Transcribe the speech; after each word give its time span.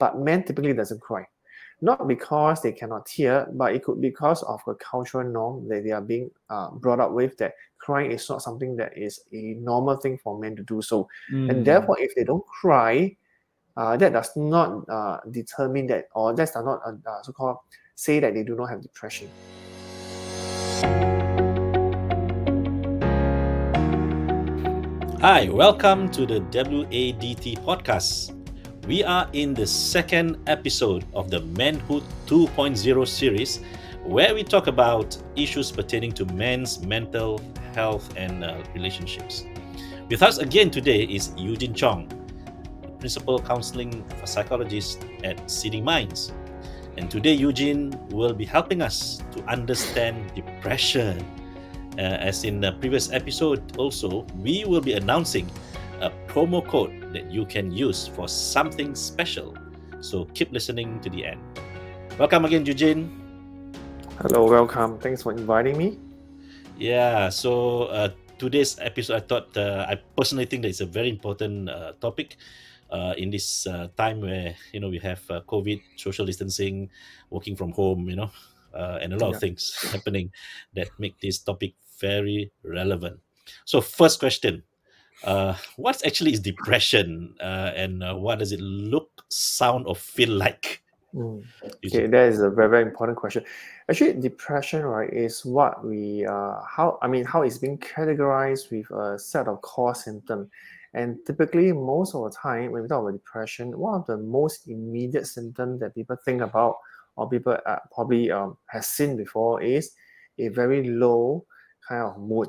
but 0.00 0.18
men 0.18 0.42
typically 0.42 0.72
doesn't 0.72 1.00
cry. 1.00 1.24
Not 1.82 2.08
because 2.08 2.60
they 2.60 2.72
cannot 2.72 3.06
tear, 3.06 3.46
but 3.52 3.74
it 3.74 3.84
could 3.84 4.00
be 4.00 4.08
because 4.08 4.42
of 4.42 4.60
a 4.66 4.74
cultural 4.74 5.24
norm 5.30 5.68
that 5.68 5.84
they 5.84 5.92
are 5.92 6.00
being 6.00 6.30
uh, 6.50 6.70
brought 6.72 7.00
up 7.00 7.12
with 7.12 7.38
that 7.38 7.54
crying 7.78 8.10
is 8.10 8.28
not 8.28 8.42
something 8.42 8.76
that 8.76 8.96
is 8.96 9.20
a 9.32 9.54
normal 9.60 9.96
thing 9.96 10.18
for 10.18 10.38
men 10.38 10.56
to 10.56 10.62
do 10.64 10.82
so. 10.82 11.08
Mm. 11.32 11.50
And 11.50 11.64
therefore, 11.64 11.98
if 12.00 12.14
they 12.14 12.24
don't 12.24 12.44
cry, 12.46 13.16
uh, 13.76 13.96
that 13.96 14.12
does 14.12 14.36
not 14.36 14.84
uh, 14.90 15.18
determine 15.30 15.86
that, 15.86 16.08
or 16.14 16.34
that 16.34 16.52
does 16.52 16.64
not 16.64 16.80
uh, 16.84 16.92
uh, 17.08 17.22
so-called 17.22 17.58
say 17.94 18.20
that 18.20 18.34
they 18.34 18.42
do 18.42 18.56
not 18.56 18.68
have 18.68 18.82
depression. 18.82 19.30
Hi, 25.20 25.48
welcome 25.50 26.10
to 26.12 26.26
the 26.26 26.40
WADT 26.40 27.62
podcast. 27.64 28.39
We 28.86 29.04
are 29.04 29.28
in 29.32 29.54
the 29.54 29.66
second 29.66 30.38
episode 30.48 31.04
of 31.12 31.30
the 31.30 31.40
Manhood 31.40 32.02
2.0 32.26 33.06
series, 33.06 33.60
where 34.04 34.34
we 34.34 34.42
talk 34.42 34.66
about 34.66 35.16
issues 35.36 35.70
pertaining 35.70 36.12
to 36.12 36.24
men's 36.32 36.80
mental 36.80 37.40
health 37.74 38.12
and 38.16 38.42
uh, 38.42 38.62
relationships. 38.74 39.44
With 40.08 40.22
us 40.22 40.38
again 40.38 40.70
today 40.70 41.04
is 41.04 41.32
Eugene 41.36 41.74
Chong, 41.74 42.08
Principal 42.98 43.38
Counseling 43.38 44.04
Psychologist 44.24 45.04
at 45.22 45.48
Seeding 45.50 45.84
Minds. 45.84 46.32
And 46.96 47.10
today, 47.10 47.34
Eugene 47.34 47.94
will 48.10 48.34
be 48.34 48.44
helping 48.44 48.82
us 48.82 49.22
to 49.32 49.44
understand 49.44 50.34
depression. 50.34 51.24
Uh, 51.96 52.02
as 52.02 52.44
in 52.44 52.60
the 52.60 52.72
previous 52.72 53.12
episode, 53.12 53.76
also, 53.76 54.26
we 54.38 54.64
will 54.64 54.80
be 54.80 54.94
announcing 54.94 55.50
a 56.00 56.10
promo 56.26 56.64
code 56.66 57.12
that 57.12 57.30
you 57.30 57.44
can 57.44 57.70
use 57.70 58.08
for 58.08 58.26
something 58.28 58.94
special. 58.94 59.54
So 60.00 60.24
keep 60.32 60.50
listening 60.52 61.00
to 61.00 61.10
the 61.10 61.26
end. 61.26 61.40
Welcome 62.18 62.44
again, 62.44 62.64
Eugene. 62.64 63.12
Hello, 64.16 64.48
welcome. 64.48 64.98
Thanks 64.98 65.22
for 65.22 65.32
inviting 65.32 65.76
me. 65.76 65.98
Yeah, 66.78 67.28
so 67.28 67.84
uh, 67.92 68.08
today's 68.38 68.78
episode, 68.80 69.16
I 69.16 69.20
thought 69.20 69.56
uh, 69.56 69.84
I 69.88 70.00
personally 70.16 70.46
think 70.46 70.62
that 70.62 70.68
it's 70.68 70.80
a 70.80 70.88
very 70.88 71.10
important 71.10 71.68
uh, 71.68 71.92
topic 72.00 72.36
uh, 72.90 73.12
in 73.16 73.28
this 73.28 73.66
uh, 73.66 73.88
time 73.96 74.20
where 74.20 74.56
you 74.72 74.80
know 74.80 74.88
we 74.88 74.98
have 74.98 75.20
uh, 75.28 75.40
COVID, 75.44 75.80
social 75.96 76.24
distancing, 76.24 76.88
working 77.28 77.56
from 77.56 77.72
home, 77.72 78.08
you 78.08 78.16
know, 78.16 78.30
uh, 78.72 78.98
and 79.02 79.12
a 79.12 79.16
lot 79.16 79.30
yeah. 79.30 79.36
of 79.36 79.40
things 79.40 79.76
happening 79.92 80.32
that 80.72 80.88
make 80.98 81.20
this 81.20 81.38
topic 81.38 81.74
very 82.00 82.50
relevant. 82.64 83.20
So, 83.64 83.80
first 83.80 84.18
question: 84.18 84.62
uh, 85.24 85.54
What 85.76 86.04
actually 86.04 86.32
is 86.32 86.40
depression, 86.40 87.34
uh, 87.40 87.72
and 87.74 88.02
what 88.20 88.38
does 88.38 88.52
it 88.52 88.60
look, 88.60 89.10
sound, 89.28 89.86
or 89.86 89.96
feel 89.96 90.30
like? 90.30 90.82
Mm. 91.14 91.44
Okay, 91.84 92.06
that 92.06 92.28
is 92.28 92.40
a 92.40 92.50
very, 92.50 92.68
very 92.68 92.82
important 92.82 93.18
question. 93.18 93.44
Actually, 93.88 94.14
depression, 94.14 94.82
right, 94.82 95.12
is 95.12 95.44
what 95.44 95.84
we 95.84 96.24
uh, 96.24 96.60
how 96.62 96.98
I 97.02 97.08
mean 97.08 97.24
how 97.24 97.42
it's 97.42 97.58
being 97.58 97.78
categorized 97.78 98.70
with 98.70 98.88
a 98.90 99.18
set 99.18 99.48
of 99.48 99.60
core 99.62 99.94
symptoms 99.94 100.48
and 100.92 101.18
typically, 101.24 101.72
most 101.72 102.14
of 102.14 102.24
the 102.24 102.36
time, 102.36 102.72
when 102.72 102.82
we 102.82 102.88
talk 102.88 103.02
about 103.02 103.12
depression, 103.12 103.78
one 103.78 104.00
of 104.00 104.06
the 104.06 104.16
most 104.16 104.66
immediate 104.66 105.26
symptoms 105.26 105.80
that 105.80 105.94
people 105.94 106.16
think 106.24 106.42
about 106.42 106.76
or 107.16 107.28
people 107.28 107.56
uh, 107.64 107.76
probably 107.92 108.30
um, 108.30 108.56
has 108.66 108.88
seen 108.88 109.16
before 109.16 109.62
is 109.62 109.92
a 110.38 110.48
very 110.48 110.88
low 110.88 111.44
kind 111.88 112.02
of 112.02 112.18
mood. 112.18 112.48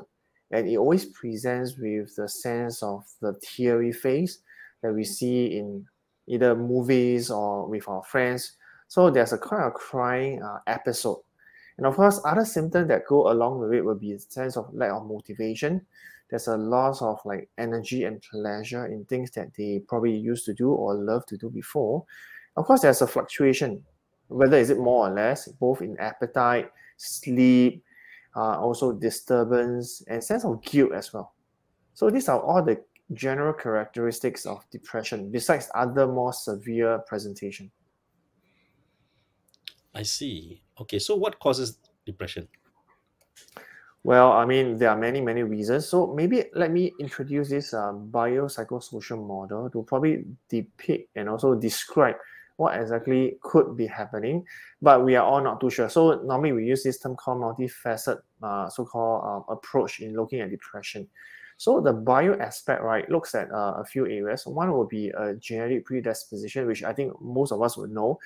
And 0.52 0.68
it 0.68 0.76
always 0.76 1.06
presents 1.06 1.76
with 1.76 2.14
the 2.16 2.28
sense 2.28 2.82
of 2.82 3.04
the 3.20 3.34
teary 3.42 3.92
face 3.92 4.38
that 4.82 4.92
we 4.92 5.04
see 5.04 5.58
in 5.58 5.86
either 6.26 6.54
movies 6.54 7.30
or 7.30 7.66
with 7.66 7.88
our 7.88 8.02
friends. 8.04 8.52
So 8.88 9.10
there's 9.10 9.32
a 9.32 9.38
kind 9.38 9.64
of 9.64 9.74
crying 9.74 10.42
uh, 10.42 10.58
episode. 10.66 11.22
And 11.78 11.86
of 11.86 11.96
course, 11.96 12.20
other 12.24 12.44
symptoms 12.44 12.88
that 12.88 13.06
go 13.08 13.30
along 13.30 13.60
with 13.60 13.72
it 13.72 13.82
will 13.82 13.94
be 13.94 14.12
a 14.12 14.18
sense 14.18 14.56
of 14.56 14.72
lack 14.74 14.92
of 14.92 15.06
motivation, 15.06 15.80
there's 16.32 16.48
a 16.48 16.56
loss 16.56 17.02
of 17.02 17.18
like 17.26 17.50
energy 17.58 18.04
and 18.04 18.22
pleasure 18.22 18.86
in 18.86 19.04
things 19.04 19.30
that 19.32 19.52
they 19.54 19.82
probably 19.86 20.16
used 20.16 20.46
to 20.46 20.54
do 20.54 20.70
or 20.70 20.94
love 20.94 21.26
to 21.26 21.36
do 21.36 21.50
before. 21.50 22.04
Of 22.56 22.64
course, 22.64 22.80
there's 22.80 23.02
a 23.02 23.06
fluctuation, 23.06 23.84
whether 24.28 24.56
is 24.56 24.70
it 24.70 24.78
more 24.78 25.08
or 25.08 25.14
less, 25.14 25.48
both 25.48 25.82
in 25.82 25.98
appetite, 25.98 26.70
sleep, 26.96 27.84
uh, 28.36 28.58
also 28.58 28.92
disturbance, 28.92 30.02
and 30.08 30.22
sense 30.22 30.44
of 30.44 30.62
guilt 30.62 30.92
as 30.92 31.12
well. 31.12 31.34
So 31.94 32.10
these 32.10 32.28
are 32.28 32.40
all 32.40 32.62
the 32.62 32.82
general 33.12 33.52
characteristics 33.52 34.46
of 34.46 34.64
depression, 34.70 35.30
besides 35.30 35.68
other 35.74 36.06
more 36.06 36.32
severe 36.32 36.98
presentation. 37.06 37.70
I 39.94 40.02
see. 40.02 40.62
Okay, 40.80 40.98
so 40.98 41.16
what 41.16 41.38
causes 41.38 41.78
depression? 42.06 42.48
Well, 44.04 44.32
I 44.32 44.44
mean, 44.46 44.78
there 44.78 44.90
are 44.90 44.98
many, 44.98 45.20
many 45.20 45.44
reasons. 45.44 45.86
So 45.86 46.08
maybe 46.08 46.44
let 46.54 46.72
me 46.72 46.92
introduce 46.98 47.50
this 47.50 47.72
uh, 47.72 47.92
biopsychosocial 47.92 49.24
model 49.24 49.70
to 49.70 49.82
probably 49.84 50.24
depict 50.48 51.10
and 51.14 51.28
also 51.28 51.54
describe 51.54 52.16
what 52.56 52.78
exactly 52.78 53.38
could 53.42 53.76
be 53.76 53.86
happening, 53.86 54.44
but 54.80 55.04
we 55.04 55.16
are 55.16 55.24
all 55.24 55.42
not 55.42 55.60
too 55.60 55.70
sure. 55.70 55.88
So 55.88 56.20
normally 56.22 56.52
we 56.52 56.66
use 56.66 56.82
this 56.82 56.98
term 56.98 57.16
called 57.16 57.40
multifaceted 57.40 58.20
uh, 58.42 58.68
so-called 58.68 59.46
uh, 59.48 59.52
approach 59.52 60.00
in 60.00 60.14
looking 60.14 60.40
at 60.40 60.50
depression. 60.50 61.08
So 61.56 61.80
the 61.80 61.92
bio 61.92 62.34
aspect, 62.38 62.82
right, 62.82 63.08
looks 63.08 63.34
at 63.34 63.50
uh, 63.52 63.74
a 63.78 63.84
few 63.84 64.06
areas. 64.06 64.46
One 64.46 64.72
will 64.72 64.86
be 64.86 65.10
a 65.10 65.34
genetic 65.34 65.84
predisposition, 65.86 66.66
which 66.66 66.82
I 66.82 66.92
think 66.92 67.12
most 67.20 67.52
of 67.52 67.62
us 67.62 67.76
would 67.76 67.90
know 67.90 68.18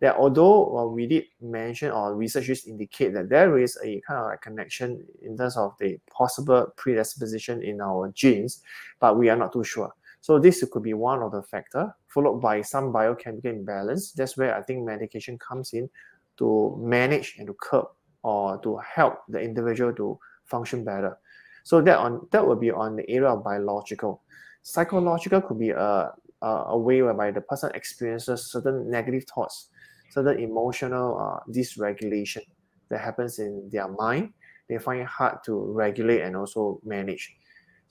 that 0.00 0.16
although 0.16 0.70
well, 0.70 0.90
we 0.90 1.06
did 1.06 1.24
mention 1.40 1.90
or 1.90 2.14
researchers 2.14 2.66
indicate 2.66 3.14
that 3.14 3.28
there 3.28 3.58
is 3.58 3.78
a 3.82 4.00
kind 4.06 4.20
of 4.20 4.26
like 4.26 4.42
connection 4.42 5.04
in 5.22 5.36
terms 5.36 5.56
of 5.56 5.74
the 5.78 5.98
possible 6.10 6.72
predisposition 6.76 7.62
in 7.62 7.80
our 7.80 8.10
genes, 8.10 8.62
but 9.00 9.16
we 9.16 9.28
are 9.28 9.36
not 9.36 9.52
too 9.52 9.64
sure. 9.64 9.92
So 10.24 10.38
this 10.38 10.64
could 10.72 10.82
be 10.82 10.94
one 10.94 11.20
of 11.20 11.32
the 11.32 11.42
factor, 11.42 11.94
followed 12.08 12.40
by 12.40 12.62
some 12.62 12.92
biochemical 12.92 13.50
imbalance. 13.50 14.12
That's 14.12 14.38
where 14.38 14.56
I 14.56 14.62
think 14.62 14.82
medication 14.82 15.38
comes 15.38 15.74
in 15.74 15.90
to 16.38 16.78
manage 16.80 17.36
and 17.36 17.46
to 17.46 17.54
curb 17.60 17.88
or 18.22 18.56
to 18.62 18.78
help 18.78 19.18
the 19.28 19.38
individual 19.38 19.92
to 19.96 20.18
function 20.46 20.82
better. 20.82 21.18
So 21.62 21.82
that 21.82 21.98
on 21.98 22.26
that 22.30 22.46
will 22.46 22.56
be 22.56 22.70
on 22.70 22.96
the 22.96 23.04
area 23.10 23.28
of 23.28 23.44
biological. 23.44 24.22
Psychological 24.62 25.42
could 25.42 25.58
be 25.58 25.72
a, 25.76 26.10
a, 26.40 26.48
a 26.68 26.78
way 26.78 27.02
whereby 27.02 27.30
the 27.30 27.42
person 27.42 27.70
experiences 27.74 28.50
certain 28.50 28.90
negative 28.90 29.24
thoughts 29.24 29.68
certain 30.08 30.38
emotional 30.38 31.18
uh, 31.20 31.40
dysregulation 31.52 32.46
that 32.88 33.00
happens 33.00 33.38
in 33.40 33.68
their 33.70 33.88
mind. 33.88 34.32
They 34.70 34.78
find 34.78 35.02
it 35.02 35.06
hard 35.06 35.44
to 35.44 35.52
regulate 35.54 36.22
and 36.22 36.34
also 36.34 36.80
manage. 36.82 37.36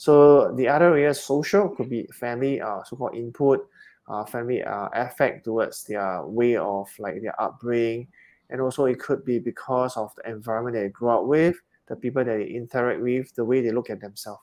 So 0.04 0.52
the 0.52 0.68
other 0.68 0.90
area, 0.90 1.14
social, 1.14 1.70
could 1.70 1.90
be 1.90 2.06
family, 2.12 2.60
uh, 2.60 2.84
so-called 2.84 3.16
input, 3.16 3.66
uh, 4.10 4.26
family 4.26 4.62
uh, 4.62 4.90
affect 4.92 5.46
towards 5.46 5.86
their 5.86 6.26
way 6.26 6.58
of 6.58 6.90
like 7.00 7.22
their 7.22 7.42
upbringing, 7.42 8.10
and 8.50 8.60
also 8.60 8.84
it 8.84 9.00
could 9.00 9.24
be 9.24 9.40
because 9.40 9.96
of 9.96 10.14
the 10.18 10.30
environment 10.30 10.76
they 10.76 10.90
grew 10.90 11.08
up 11.08 11.24
with, 11.24 11.56
the 11.88 11.96
people 11.96 12.22
that 12.22 12.36
they 12.36 12.48
interact 12.48 13.00
with, 13.00 13.34
the 13.36 13.46
way 13.46 13.62
they 13.62 13.72
look 13.72 13.90
at 13.90 14.02
themselves. 14.02 14.42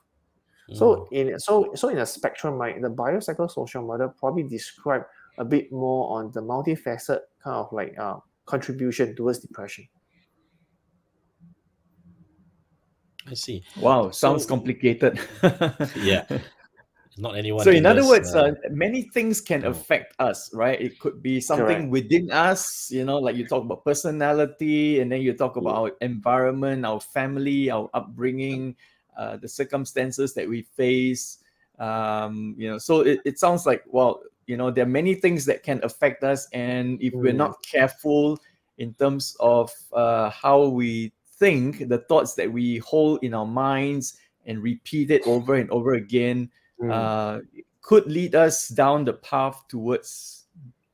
Mm. 0.71 0.79
So 0.79 1.09
in 1.13 1.39
so 1.39 1.71
so 1.75 1.91
in 1.91 1.99
a 1.99 2.07
spectrum, 2.07 2.55
right, 2.55 2.81
the 2.81 2.89
biopsychosocial 2.89 3.87
model 3.87 4.15
probably 4.19 4.45
describe 4.45 5.03
a 5.37 5.45
bit 5.45 5.71
more 5.71 6.09
on 6.17 6.33
the 6.33 6.41
multifaceted 6.41 7.21
kind 7.45 7.57
of 7.57 7.71
like 7.71 7.99
uh, 7.99 8.17
contribution 8.47 9.15
towards 9.15 9.41
depression. 9.41 9.87
I 13.29 13.35
see. 13.35 13.63
Wow, 13.79 14.11
sounds 14.11 14.45
so, 14.45 14.49
complicated. 14.49 15.21
yeah. 15.97 16.27
Not 17.19 17.37
anyone. 17.37 17.65
So, 17.65 17.71
in 17.71 17.85
other 17.85 18.07
words, 18.07 18.35
uh, 18.35 18.55
uh, 18.65 18.71
many 18.71 19.03
things 19.03 19.41
can 19.41 19.67
affect 19.67 20.15
us, 20.21 20.53
right? 20.55 20.81
It 20.81 20.99
could 21.01 21.23
be 21.23 21.41
something 21.41 21.67
correct. 21.67 21.91
within 21.91 22.31
us, 22.31 22.91
you 22.91 23.05
know, 23.05 23.19
like 23.19 23.37
you 23.37 23.47
talk 23.47 23.65
about 23.65 23.85
personality, 23.85 25.01
and 25.01 25.13
then 25.13 25.21
you 25.21 25.35
talk 25.35 25.57
about 25.57 25.75
our 25.77 25.93
environment, 26.01 26.87
our 26.87 27.01
family, 27.01 27.71
our 27.71 27.91
upbringing, 27.93 28.75
uh, 29.19 29.37
the 29.37 29.49
circumstances 29.49 30.33
that 30.35 30.49
we 30.49 30.63
face. 30.63 31.39
Um, 31.79 32.55
you 32.57 32.71
know, 32.71 32.79
so 32.79 33.01
it, 33.01 33.21
it 33.25 33.39
sounds 33.39 33.67
like, 33.67 33.85
well, 33.87 34.23
you 34.51 34.57
know 34.57 34.69
there 34.71 34.85
are 34.85 34.97
many 35.01 35.15
things 35.15 35.45
that 35.47 35.63
can 35.63 35.79
affect 35.85 36.25
us 36.25 36.49
and 36.53 37.01
if 37.01 37.15
mm. 37.15 37.23
we're 37.23 37.33
not 37.33 37.63
careful 37.63 38.37
in 38.79 38.93
terms 38.95 39.37
of 39.39 39.71
uh, 39.93 40.29
how 40.31 40.67
we 40.67 41.13
think 41.41 41.89
the 41.89 41.99
thoughts 42.07 42.35
that 42.35 42.53
we 42.53 42.79
hold 42.79 43.19
in 43.25 43.35
our 43.35 43.47
minds 43.47 44.21
and 44.47 44.63
repeat 44.63 45.11
it 45.11 45.27
over 45.27 45.57
and 45.57 45.69
over 45.71 45.95
again 45.95 46.49
mm. 46.81 46.93
uh, 46.93 47.41
could 47.83 48.07
lead 48.07 48.35
us 48.35 48.69
down 48.69 49.05
the 49.05 49.15
path 49.15 49.65
towards 49.69 50.45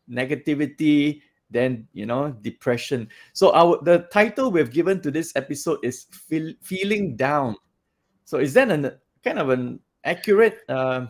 negativity 0.08 1.20
then 1.50 1.87
you 1.93 2.06
know 2.06 2.31
depression 2.43 3.08
so 3.32 3.52
our 3.54 3.78
the 3.82 4.06
title 4.12 4.50
we've 4.50 4.72
given 4.72 5.00
to 5.00 5.10
this 5.10 5.34
episode 5.37 5.78
is 5.82 6.06
feel, 6.10 6.52
feeling 6.62 7.16
down 7.16 7.54
so 8.25 8.38
is 8.38 8.54
that 8.54 8.70
a 8.70 8.98
kind 9.22 9.38
of 9.38 9.50
an 9.50 9.78
accurate 10.04 10.60
uh, 10.69 11.06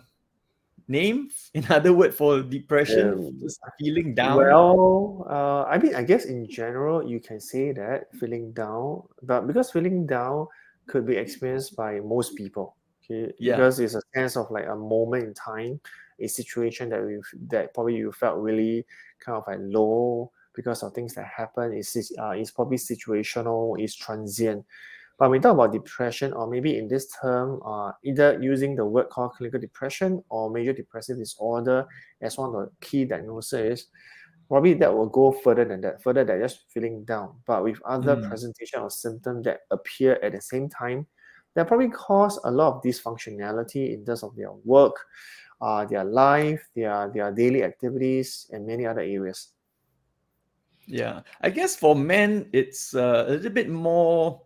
name? 0.88 1.28
another 1.54 1.92
word 1.98 2.14
for 2.14 2.42
depression, 2.42 3.08
um, 3.10 3.38
just 3.42 3.60
feeling 3.78 4.14
down? 4.14 4.36
Well, 4.36 5.26
uh, 5.28 5.64
I 5.64 5.78
mean, 5.78 5.94
I 5.94 6.02
guess 6.02 6.24
in 6.24 6.48
general, 6.48 7.08
you 7.08 7.20
can 7.20 7.40
say 7.40 7.72
that 7.72 8.14
feeling 8.18 8.52
down, 8.52 9.02
but 9.22 9.46
because 9.46 9.70
feeling 9.70 10.06
down 10.06 10.46
could 10.86 11.06
be 11.06 11.16
experienced 11.16 11.76
by 11.76 12.00
most 12.00 12.36
people. 12.36 12.76
Okay, 13.04 13.32
yeah. 13.38 13.56
because 13.56 13.78
it's 13.80 13.94
a 13.94 14.02
sense 14.14 14.36
of 14.36 14.50
like 14.50 14.66
a 14.66 14.74
moment 14.76 15.24
in 15.24 15.34
time, 15.34 15.80
a 16.20 16.26
situation 16.26 16.88
that 16.90 17.04
we 17.04 17.20
that 17.48 17.72
probably 17.74 17.96
you 17.96 18.12
felt 18.12 18.38
really 18.38 18.84
kind 19.20 19.36
of 19.36 19.44
like 19.46 19.58
low 19.60 20.30
because 20.54 20.82
of 20.82 20.92
things 20.92 21.14
that 21.14 21.26
happen. 21.26 21.72
It's 21.72 21.96
uh, 22.18 22.30
it's 22.30 22.50
probably 22.50 22.78
situational, 22.78 23.76
it's 23.78 23.94
transient. 23.94 24.64
But 25.18 25.30
when 25.30 25.38
we 25.38 25.42
talk 25.42 25.54
about 25.54 25.72
depression, 25.72 26.32
or 26.34 26.46
maybe 26.46 26.76
in 26.76 26.88
this 26.88 27.10
term, 27.22 27.62
uh, 27.64 27.92
either 28.04 28.38
using 28.40 28.76
the 28.76 28.84
word 28.84 29.08
called 29.08 29.32
clinical 29.32 29.58
depression 29.58 30.22
or 30.28 30.50
major 30.50 30.74
depressive 30.74 31.16
disorder 31.16 31.86
as 32.20 32.36
one 32.36 32.54
of 32.54 32.54
the 32.54 32.86
key 32.86 33.06
diagnoses, 33.06 33.86
probably 34.48 34.74
that 34.74 34.94
will 34.94 35.08
go 35.08 35.32
further 35.32 35.64
than 35.64 35.80
that, 35.80 36.02
further 36.02 36.24
than 36.24 36.40
just 36.40 36.64
feeling 36.68 37.02
down. 37.04 37.34
But 37.46 37.64
with 37.64 37.80
other 37.86 38.16
mm. 38.16 38.28
presentation 38.28 38.80
or 38.80 38.90
symptoms 38.90 39.44
that 39.44 39.60
appear 39.70 40.18
at 40.22 40.32
the 40.32 40.40
same 40.40 40.68
time, 40.68 41.06
that 41.54 41.66
probably 41.66 41.88
cause 41.88 42.38
a 42.44 42.50
lot 42.50 42.76
of 42.76 42.82
dysfunctionality 42.82 43.94
in 43.94 44.04
terms 44.04 44.22
of 44.22 44.36
their 44.36 44.52
work, 44.52 44.96
uh, 45.62 45.86
their 45.86 46.04
life, 46.04 46.69
their 46.76 47.10
their 47.12 47.32
daily 47.32 47.64
activities, 47.64 48.46
and 48.52 48.66
many 48.66 48.84
other 48.84 49.00
areas. 49.00 49.48
Yeah, 50.86 51.22
I 51.40 51.50
guess 51.50 51.74
for 51.74 51.96
men, 51.96 52.48
it's 52.52 52.94
uh, 52.94 53.24
a 53.26 53.30
little 53.30 53.50
bit 53.50 53.70
more 53.70 54.42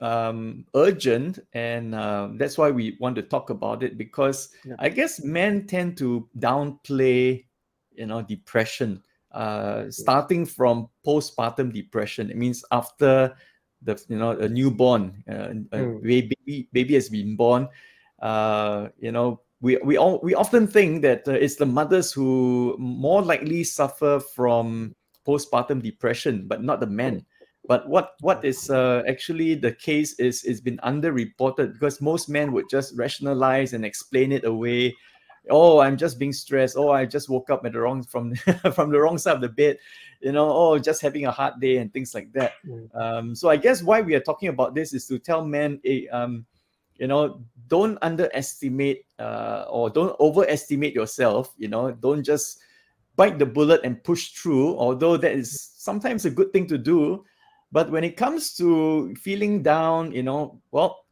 um, 0.00 0.64
urgent, 0.74 1.38
and 1.52 1.94
uh, 1.94 2.28
that's 2.34 2.58
why 2.58 2.70
we 2.70 2.96
want 3.00 3.16
to 3.16 3.22
talk 3.22 3.50
about 3.50 3.82
it 3.82 3.98
because 3.98 4.50
yeah. 4.64 4.76
I 4.78 4.88
guess 4.88 5.22
men 5.22 5.66
tend 5.66 5.96
to 5.98 6.28
downplay, 6.38 7.44
you 7.92 8.06
know, 8.06 8.22
depression. 8.22 9.02
Uh, 9.30 9.90
starting 9.90 10.46
from 10.46 10.88
postpartum 11.06 11.72
depression, 11.72 12.30
it 12.30 12.36
means 12.36 12.64
after 12.72 13.36
the 13.82 14.02
you 14.08 14.18
know 14.18 14.30
a 14.32 14.48
newborn, 14.48 15.22
uh, 15.28 15.50
a 15.72 15.78
mm. 15.78 16.02
baby 16.02 16.68
baby 16.72 16.94
has 16.94 17.08
been 17.08 17.36
born. 17.36 17.68
Uh, 18.20 18.88
you 18.98 19.12
know, 19.12 19.40
we 19.60 19.76
we 19.84 19.96
all 19.96 20.20
we 20.22 20.34
often 20.34 20.66
think 20.66 21.02
that 21.02 21.28
uh, 21.28 21.32
it's 21.32 21.56
the 21.56 21.66
mothers 21.66 22.12
who 22.12 22.74
more 22.78 23.22
likely 23.22 23.64
suffer 23.64 24.20
from 24.34 24.94
postpartum 25.26 25.82
depression, 25.82 26.46
but 26.46 26.62
not 26.62 26.80
the 26.80 26.86
men. 26.86 27.24
But 27.68 27.86
what 27.86 28.14
what 28.20 28.42
is 28.46 28.70
uh, 28.70 29.02
actually 29.06 29.54
the 29.54 29.72
case 29.72 30.14
is 30.14 30.42
it's 30.44 30.60
been 30.60 30.78
underreported 30.78 31.74
because 31.74 32.00
most 32.00 32.30
men 32.30 32.50
would 32.52 32.64
just 32.70 32.96
rationalize 32.96 33.74
and 33.74 33.84
explain 33.84 34.32
it 34.32 34.46
away. 34.46 34.96
Oh, 35.50 35.78
I'm 35.78 35.98
just 35.98 36.18
being 36.18 36.32
stressed. 36.32 36.78
Oh, 36.78 36.90
I 36.90 37.04
just 37.04 37.28
woke 37.28 37.50
up 37.50 37.66
at 37.66 37.74
the 37.74 37.80
wrong 37.80 38.02
from 38.02 38.34
from 38.72 38.88
the 38.90 38.98
wrong 38.98 39.18
side 39.18 39.36
of 39.36 39.42
the 39.42 39.50
bed. 39.50 39.76
You 40.20 40.32
know, 40.32 40.50
oh, 40.50 40.78
just 40.78 41.02
having 41.02 41.26
a 41.26 41.30
hard 41.30 41.60
day 41.60 41.76
and 41.76 41.92
things 41.92 42.14
like 42.14 42.32
that. 42.32 42.52
Mm. 42.66 42.88
Um, 42.96 43.34
so 43.34 43.50
I 43.50 43.56
guess 43.56 43.82
why 43.82 44.00
we 44.00 44.14
are 44.14 44.24
talking 44.24 44.48
about 44.48 44.74
this 44.74 44.94
is 44.94 45.06
to 45.08 45.18
tell 45.18 45.44
men, 45.44 45.78
a 45.84 46.08
um, 46.08 46.46
you 46.96 47.06
know, 47.06 47.44
don't 47.68 47.98
underestimate 48.00 49.04
uh, 49.18 49.66
or 49.68 49.90
don't 49.90 50.16
overestimate 50.20 50.94
yourself. 50.94 51.52
You 51.58 51.68
know, 51.68 51.92
don't 51.92 52.24
just 52.24 52.60
bite 53.14 53.38
the 53.38 53.44
bullet 53.44 53.82
and 53.84 54.02
push 54.02 54.32
through. 54.32 54.74
Although 54.78 55.18
that 55.18 55.32
is 55.32 55.52
sometimes 55.76 56.24
a 56.24 56.30
good 56.30 56.50
thing 56.50 56.66
to 56.68 56.78
do 56.78 57.26
but 57.70 57.90
when 57.90 58.04
it 58.04 58.16
comes 58.16 58.54
to 58.56 59.14
feeling 59.16 59.62
down, 59.62 60.12
you 60.12 60.22
know, 60.22 60.60
well, 60.70 61.04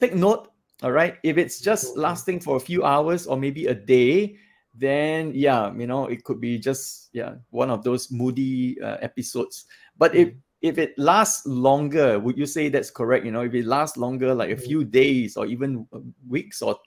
take 0.00 0.14
note, 0.14 0.50
all 0.82 0.92
right? 0.92 1.16
If 1.22 1.38
it's 1.38 1.60
just 1.60 1.96
lasting 1.96 2.40
for 2.40 2.56
a 2.56 2.60
few 2.60 2.84
hours 2.84 3.26
or 3.26 3.36
maybe 3.36 3.66
a 3.66 3.74
day, 3.74 4.36
then 4.74 5.32
yeah, 5.34 5.72
you 5.74 5.86
know, 5.86 6.06
it 6.06 6.24
could 6.24 6.40
be 6.40 6.58
just 6.58 7.10
yeah, 7.12 7.34
one 7.50 7.70
of 7.70 7.84
those 7.84 8.10
moody 8.10 8.80
uh, 8.80 8.96
episodes. 9.00 9.66
But 9.96 10.14
if 10.14 10.28
mm. 10.28 10.36
if 10.62 10.78
it 10.78 10.98
lasts 10.98 11.46
longer, 11.46 12.18
would 12.18 12.38
you 12.38 12.46
say 12.46 12.68
that's 12.68 12.90
correct? 12.90 13.24
You 13.24 13.32
know, 13.32 13.42
if 13.42 13.54
it 13.54 13.66
lasts 13.66 13.96
longer, 13.96 14.34
like 14.34 14.50
a 14.50 14.56
mm. 14.56 14.64
few 14.64 14.84
days 14.84 15.36
or 15.36 15.46
even 15.46 15.86
uh, 15.92 16.00
weeks 16.26 16.62
or 16.62 16.78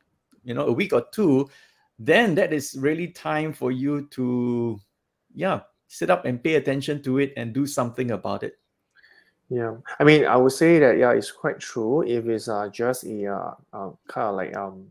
you 0.44 0.54
know, 0.54 0.68
a 0.68 0.72
week 0.72 0.94
or 0.94 1.06
two, 1.12 1.50
then 1.98 2.36
that 2.36 2.54
is 2.54 2.76
really 2.78 3.08
time 3.08 3.54
for 3.54 3.72
you 3.72 4.08
to 4.12 4.80
yeah, 5.34 5.62
sit 5.88 6.10
up 6.10 6.26
and 6.26 6.44
pay 6.44 6.56
attention 6.56 7.02
to 7.04 7.20
it 7.20 7.34
and 7.38 7.54
do 7.54 7.66
something 7.66 8.12
about 8.12 8.44
it. 8.44 8.58
Yeah, 9.50 9.76
I 10.00 10.04
mean, 10.04 10.26
I 10.26 10.36
would 10.38 10.54
say 10.54 10.80
that 10.80 10.98
yeah, 10.98 11.12
it's 11.12 11.32
quite 11.32 11.60
true. 11.60 12.02
If 12.02 12.26
it's 12.26 12.48
uh, 12.48 12.70
just 12.70 13.04
a 13.04 13.28
uh, 13.28 13.54
uh, 13.74 13.92
kind 14.08 14.28
of 14.28 14.36
like 14.36 14.56
um 14.58 14.88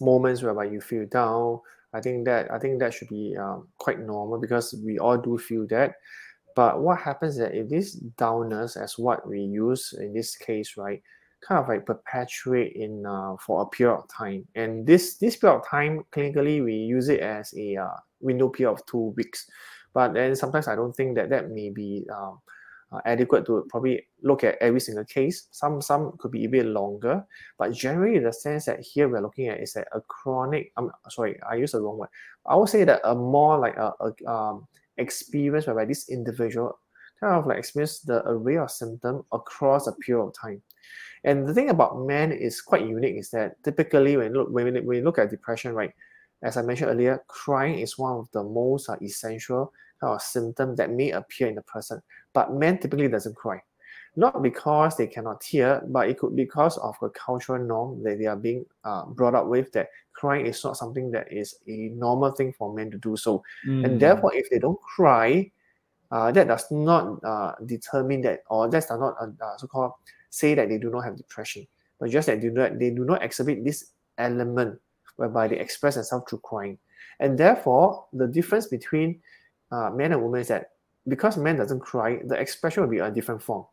moments 0.00 0.42
whereby 0.42 0.64
you 0.66 0.80
feel 0.80 1.06
down, 1.06 1.60
I 1.92 2.00
think 2.00 2.24
that 2.26 2.50
I 2.52 2.58
think 2.58 2.78
that 2.80 2.94
should 2.94 3.08
be 3.08 3.36
um, 3.36 3.68
quite 3.78 3.98
normal 3.98 4.38
because 4.38 4.74
we 4.84 4.98
all 4.98 5.18
do 5.18 5.38
feel 5.38 5.66
that. 5.68 5.94
But 6.54 6.80
what 6.80 7.00
happens 7.00 7.34
is 7.34 7.40
that 7.40 7.54
if 7.54 7.68
this 7.68 7.96
downness, 8.16 8.80
as 8.80 8.96
what 8.96 9.26
we 9.28 9.40
use 9.40 9.92
in 9.98 10.14
this 10.14 10.36
case, 10.36 10.76
right, 10.76 11.02
kind 11.40 11.60
of 11.60 11.68
like 11.68 11.84
perpetuate 11.84 12.74
in 12.76 13.04
uh, 13.04 13.36
for 13.40 13.62
a 13.62 13.66
period 13.66 13.96
of 13.96 14.08
time, 14.08 14.46
and 14.54 14.86
this 14.86 15.16
this 15.16 15.36
period 15.36 15.56
of 15.56 15.68
time 15.68 16.04
clinically 16.12 16.62
we 16.64 16.74
use 16.74 17.08
it 17.08 17.20
as 17.20 17.52
a 17.56 17.76
uh, 17.76 17.96
window 18.20 18.48
period 18.48 18.72
of 18.72 18.86
two 18.86 19.14
weeks. 19.16 19.50
But 19.92 20.14
then 20.14 20.36
sometimes 20.36 20.68
I 20.68 20.76
don't 20.76 20.94
think 20.94 21.16
that 21.16 21.30
that 21.30 21.50
may 21.50 21.70
be 21.70 22.06
um, 22.14 22.38
uh, 22.92 23.00
adequate 23.04 23.44
to 23.46 23.66
probably 23.68 24.06
look 24.22 24.44
at 24.44 24.56
every 24.60 24.80
single 24.80 25.04
case. 25.04 25.48
Some 25.50 25.80
some 25.80 26.12
could 26.18 26.30
be 26.30 26.44
a 26.44 26.48
bit 26.48 26.66
longer, 26.66 27.24
but 27.58 27.72
generally 27.72 28.18
the 28.18 28.32
sense 28.32 28.66
that 28.66 28.80
here 28.80 29.08
we're 29.08 29.22
looking 29.22 29.48
at 29.48 29.60
is 29.60 29.72
that 29.74 29.88
a 29.92 30.00
chronic. 30.00 30.72
I'm 30.76 30.84
um, 30.84 30.92
sorry, 31.08 31.38
I 31.48 31.56
used 31.56 31.74
the 31.74 31.80
wrong 31.80 31.98
word. 31.98 32.10
I 32.46 32.54
would 32.56 32.68
say 32.68 32.84
that 32.84 33.00
a 33.04 33.14
more 33.14 33.58
like 33.58 33.76
a, 33.76 33.92
a 34.00 34.30
um, 34.30 34.66
experience 34.98 35.66
whereby 35.66 35.84
this 35.84 36.08
individual 36.08 36.78
kind 37.20 37.34
of 37.34 37.46
like 37.46 37.58
experience 37.58 38.00
the 38.00 38.22
array 38.28 38.58
of 38.58 38.70
symptoms 38.70 39.24
across 39.32 39.86
a 39.86 39.92
period 39.92 40.24
of 40.24 40.34
time. 40.34 40.62
And 41.24 41.46
the 41.46 41.54
thing 41.54 41.70
about 41.70 41.98
men 42.06 42.30
is 42.30 42.60
quite 42.60 42.86
unique 42.86 43.16
is 43.16 43.30
that 43.30 43.62
typically 43.64 44.16
when 44.16 44.32
look 44.32 44.48
when 44.50 44.86
we 44.86 45.00
look 45.00 45.18
at 45.18 45.30
depression, 45.30 45.74
right, 45.74 45.90
as 46.42 46.56
I 46.56 46.62
mentioned 46.62 46.90
earlier, 46.90 47.24
crying 47.28 47.78
is 47.80 47.98
one 47.98 48.12
of 48.12 48.30
the 48.32 48.44
most 48.44 48.88
uh, 48.88 48.96
essential 49.02 49.72
of 50.02 50.22
symptom 50.22 50.76
that 50.76 50.90
may 50.90 51.10
appear 51.10 51.48
in 51.48 51.54
the 51.54 51.62
person. 51.62 52.02
But 52.32 52.54
men 52.54 52.78
typically 52.78 53.08
doesn't 53.08 53.36
cry. 53.36 53.62
Not 54.18 54.42
because 54.42 54.96
they 54.96 55.06
cannot 55.06 55.42
tear, 55.42 55.82
but 55.88 56.08
it 56.08 56.18
could 56.18 56.34
be 56.34 56.44
because 56.44 56.78
of 56.78 56.96
the 57.02 57.10
cultural 57.10 57.62
norm 57.62 58.02
that 58.02 58.18
they 58.18 58.24
are 58.24 58.36
being 58.36 58.64
uh, 58.84 59.04
brought 59.04 59.34
up 59.34 59.46
with 59.46 59.72
that 59.72 59.88
crying 60.14 60.46
is 60.46 60.64
not 60.64 60.76
something 60.76 61.10
that 61.10 61.30
is 61.30 61.56
a 61.68 61.90
normal 61.92 62.30
thing 62.32 62.52
for 62.52 62.72
men 62.72 62.90
to 62.90 62.98
do 62.98 63.16
so. 63.16 63.42
Mm. 63.68 63.84
And 63.84 64.00
therefore, 64.00 64.34
if 64.34 64.48
they 64.48 64.58
don't 64.58 64.80
cry, 64.80 65.50
uh, 66.10 66.32
that 66.32 66.48
does 66.48 66.70
not 66.70 67.22
uh, 67.24 67.52
determine 67.66 68.22
that, 68.22 68.40
or 68.48 68.70
that 68.70 68.88
does 68.88 68.98
not 68.98 69.16
uh, 69.20 69.26
uh, 69.44 69.56
so-called 69.58 69.92
say 70.30 70.54
that 70.54 70.70
they 70.70 70.78
do 70.78 70.90
not 70.90 71.04
have 71.04 71.16
depression, 71.16 71.66
but 72.00 72.10
just 72.10 72.26
that 72.26 72.40
they 72.40 72.48
do 72.48 72.54
not, 72.54 72.78
they 72.78 72.90
do 72.90 73.04
not 73.04 73.22
exhibit 73.22 73.64
this 73.64 73.92
element 74.16 74.80
whereby 75.16 75.48
they 75.48 75.58
express 75.58 75.94
themselves 75.94 76.24
through 76.28 76.40
crying. 76.40 76.78
And 77.20 77.36
therefore, 77.36 78.06
the 78.12 78.26
difference 78.26 78.66
between 78.66 79.20
uh, 79.70 79.90
men 79.90 80.12
and 80.12 80.22
women 80.22 80.40
is 80.40 80.48
that 80.48 80.70
because 81.08 81.36
men 81.36 81.56
doesn't 81.56 81.80
cry, 81.80 82.20
the 82.24 82.34
expression 82.34 82.82
will 82.82 82.90
be 82.90 82.98
a 82.98 83.10
different 83.10 83.42
form. 83.42 83.64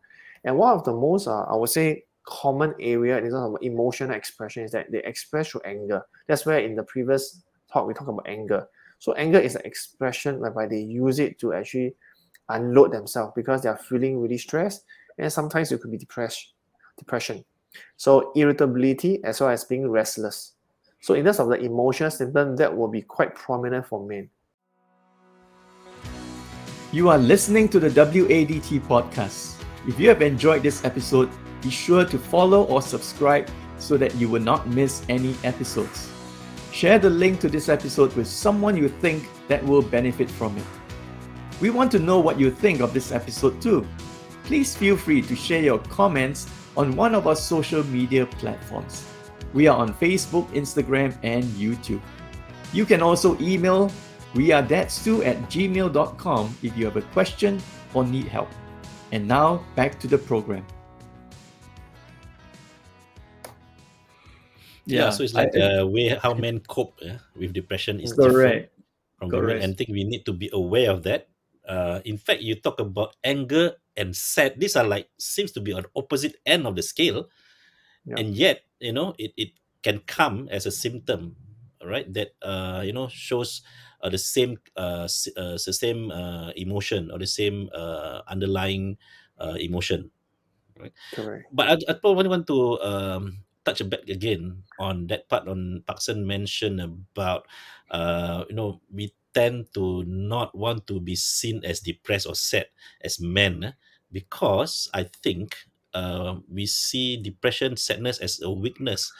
And 0.43 0.57
one 0.57 0.73
of 0.73 0.83
the 0.83 0.93
most, 0.93 1.27
uh, 1.27 1.43
I 1.43 1.55
would 1.55 1.69
say, 1.69 2.03
common 2.25 2.73
area 2.79 3.17
in 3.17 3.23
terms 3.23 3.55
of 3.55 3.57
emotional 3.61 4.15
expression 4.15 4.63
is 4.63 4.71
that 4.71 4.91
they 4.91 5.03
express 5.03 5.49
through 5.49 5.61
anger. 5.65 6.01
That's 6.27 6.45
where 6.45 6.59
in 6.59 6.75
the 6.75 6.83
previous 6.83 7.43
talk 7.71 7.87
we 7.87 7.93
talked 7.93 8.09
about 8.09 8.27
anger. 8.27 8.67
So 8.99 9.13
anger 9.13 9.39
is 9.39 9.55
an 9.55 9.63
expression 9.65 10.39
whereby 10.39 10.67
they 10.67 10.79
use 10.79 11.19
it 11.19 11.39
to 11.39 11.53
actually 11.53 11.95
unload 12.49 12.93
themselves 12.93 13.33
because 13.35 13.61
they 13.61 13.69
are 13.69 13.77
feeling 13.77 14.19
really 14.19 14.37
stressed, 14.37 14.83
and 15.17 15.31
sometimes 15.31 15.71
it 15.71 15.81
could 15.81 15.91
be 15.91 15.97
depression. 15.97 16.51
Depression. 16.97 17.43
So 17.97 18.31
irritability 18.35 19.23
as 19.23 19.41
well 19.41 19.49
as 19.49 19.65
being 19.65 19.89
restless. 19.89 20.53
So 21.01 21.15
in 21.15 21.25
terms 21.25 21.39
of 21.39 21.49
the 21.49 21.59
emotional 21.59 22.11
symptom, 22.11 22.55
that 22.57 22.75
will 22.75 22.87
be 22.87 23.01
quite 23.01 23.35
prominent 23.35 23.85
for 23.85 24.05
men. 24.05 24.29
You 26.93 27.09
are 27.09 27.17
listening 27.17 27.69
to 27.69 27.79
the 27.79 27.89
WADT 27.89 28.79
podcast. 28.81 29.59
If 29.87 29.99
you 29.99 30.09
have 30.09 30.21
enjoyed 30.21 30.61
this 30.61 30.85
episode, 30.85 31.27
be 31.63 31.71
sure 31.71 32.05
to 32.05 32.19
follow 32.19 32.65
or 32.65 32.83
subscribe 32.83 33.49
so 33.79 33.97
that 33.97 34.13
you 34.13 34.29
will 34.29 34.43
not 34.43 34.67
miss 34.67 35.01
any 35.09 35.35
episodes. 35.43 36.11
Share 36.71 36.99
the 36.99 37.09
link 37.09 37.39
to 37.39 37.49
this 37.49 37.67
episode 37.67 38.15
with 38.15 38.27
someone 38.27 38.77
you 38.77 38.89
think 38.89 39.27
that 39.47 39.65
will 39.65 39.81
benefit 39.81 40.29
from 40.29 40.55
it. 40.55 40.65
We 41.59 41.71
want 41.71 41.91
to 41.93 41.97
know 41.97 42.19
what 42.19 42.39
you 42.39 42.51
think 42.51 42.79
of 42.79 42.93
this 42.93 43.11
episode 43.11 43.59
too. 43.59 43.87
Please 44.43 44.75
feel 44.75 44.95
free 44.95 45.23
to 45.23 45.35
share 45.35 45.63
your 45.63 45.79
comments 45.79 46.47
on 46.77 46.95
one 46.95 47.15
of 47.15 47.25
our 47.25 47.35
social 47.35 47.83
media 47.85 48.27
platforms. 48.27 49.03
We 49.51 49.65
are 49.65 49.77
on 49.77 49.95
Facebook, 49.95 50.47
Instagram, 50.49 51.17
and 51.23 51.43
YouTube. 51.57 52.01
You 52.71 52.85
can 52.85 53.01
also 53.01 53.35
email 53.41 53.91
we 54.33 54.51
are 54.51 54.63
dads2 54.63 55.25
at 55.25 55.37
gmail.com 55.49 56.57
if 56.63 56.75
you 56.77 56.85
have 56.85 56.97
a 56.97 57.05
question 57.13 57.61
or 57.93 58.03
need 58.03 58.25
help. 58.25 58.49
And 59.11 59.27
now 59.27 59.61
back 59.75 59.99
to 60.01 60.07
the 60.07 60.17
program. 60.17 60.65
Yeah, 64.85 65.11
so 65.11 65.23
it's 65.23 65.33
like 65.33 65.55
I, 65.55 65.79
uh, 65.79 65.85
way 65.85 66.11
how 66.11 66.33
men 66.33 66.59
cope 66.59 66.99
yeah, 66.99 67.23
with 67.37 67.53
depression 67.53 68.01
is 68.01 68.11
correct. 68.11 68.27
different 68.27 68.69
from 69.15 69.29
correct. 69.31 69.47
women, 69.47 69.63
and 69.63 69.69
I 69.71 69.75
think 69.77 69.89
we 69.95 70.03
need 70.03 70.25
to 70.25 70.33
be 70.33 70.49
aware 70.51 70.91
of 70.91 71.03
that. 71.07 71.31
Uh, 71.63 72.03
in 72.03 72.17
fact, 72.17 72.41
you 72.43 72.59
talk 72.59 72.81
about 72.83 73.15
anger 73.23 73.79
and 73.95 74.11
sad. 74.11 74.59
These 74.59 74.75
are 74.75 74.83
like 74.83 75.07
seems 75.15 75.55
to 75.55 75.61
be 75.61 75.71
on 75.71 75.87
opposite 75.95 76.35
end 76.45 76.67
of 76.67 76.75
the 76.75 76.83
scale, 76.83 77.31
yeah. 78.03 78.19
and 78.19 78.35
yet 78.35 78.67
you 78.83 78.91
know 78.91 79.15
it, 79.15 79.31
it 79.37 79.55
can 79.83 80.03
come 80.03 80.51
as 80.51 80.65
a 80.65 80.71
symptom, 80.71 81.39
right? 81.79 82.11
That 82.11 82.35
uh, 82.43 82.83
you 82.83 82.91
know 82.91 83.07
shows 83.07 83.63
uh, 84.03 84.09
the 84.09 84.19
same 84.19 84.59
uh, 84.75 85.07
uh, 85.37 85.55
the 85.57 85.73
same 85.73 86.11
uh, 86.11 86.51
emotion 86.55 87.09
or 87.11 87.19
the 87.19 87.27
same 87.29 87.69
uh, 87.73 88.21
underlying 88.27 88.97
uh, 89.39 89.55
emotion, 89.59 90.11
right? 90.77 90.93
Correct. 91.11 91.47
But 91.51 91.65
I, 91.69 91.75
I 91.91 91.93
probably 91.99 92.27
want 92.29 92.47
to 92.47 92.79
um, 92.81 93.43
touch 93.65 93.81
bit 93.89 94.09
again 94.09 94.63
on 94.79 95.07
that 95.07 95.29
part 95.29 95.47
on 95.47 95.83
Parkson 95.87 96.25
mentioned 96.25 96.81
about 96.81 97.47
uh, 97.91 98.45
you 98.49 98.55
know 98.55 98.81
we 98.91 99.13
tend 99.33 99.73
to 99.73 100.03
not 100.05 100.53
want 100.55 100.85
to 100.87 100.99
be 100.99 101.15
seen 101.15 101.63
as 101.65 101.79
depressed 101.81 102.27
or 102.27 102.35
sad 102.35 102.69
as 103.01 103.19
men 103.19 103.63
eh? 103.63 103.71
because 104.11 104.89
I 104.93 105.09
think 105.23 105.57
uh, 105.93 106.37
we 106.49 106.65
see 106.65 107.17
depression 107.17 107.77
sadness 107.77 108.19
as 108.19 108.41
a 108.41 108.51
weakness 108.51 109.11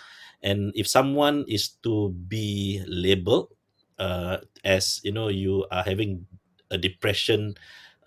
and 0.41 0.71
if 0.75 0.87
someone 0.87 1.45
is 1.47 1.69
to 1.83 2.09
be 2.27 2.83
labeled 2.85 3.53
uh, 3.99 4.37
as 4.63 5.01
you 5.03 5.11
know 5.11 5.27
you 5.27 5.65
are 5.71 5.83
having 5.83 6.25
a 6.71 6.77
depression 6.77 7.55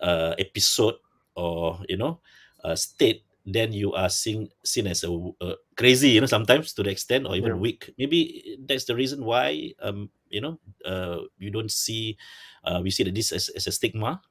uh, 0.01 0.35
episode 0.37 0.95
or 1.35 1.79
you 1.87 1.97
know 1.97 2.19
a 2.63 2.75
state 2.75 3.23
then 3.47 3.71
you 3.71 3.93
are 3.93 4.09
seen 4.09 4.49
seen 4.63 4.87
as 4.87 5.03
a, 5.07 5.11
a, 5.39 5.55
crazy 5.77 6.09
you 6.09 6.19
know 6.19 6.27
sometimes 6.27 6.73
to 6.73 6.83
the 6.83 6.91
extent 6.91 7.25
or 7.25 7.35
even 7.35 7.55
yeah. 7.55 7.63
weak. 7.63 7.93
Maybe 7.97 8.59
that's 8.67 8.83
the 8.83 8.95
reason 8.95 9.23
why 9.23 9.71
um 9.81 10.09
you 10.29 10.41
know 10.41 10.59
uh 10.83 11.23
you 11.39 11.49
don't 11.49 11.71
see 11.71 12.17
uh 12.65 12.81
we 12.83 12.91
see 12.91 13.03
that 13.03 13.15
this 13.15 13.31
as, 13.31 13.47
as 13.55 13.67
a 13.67 13.71
stigma. 13.71 14.21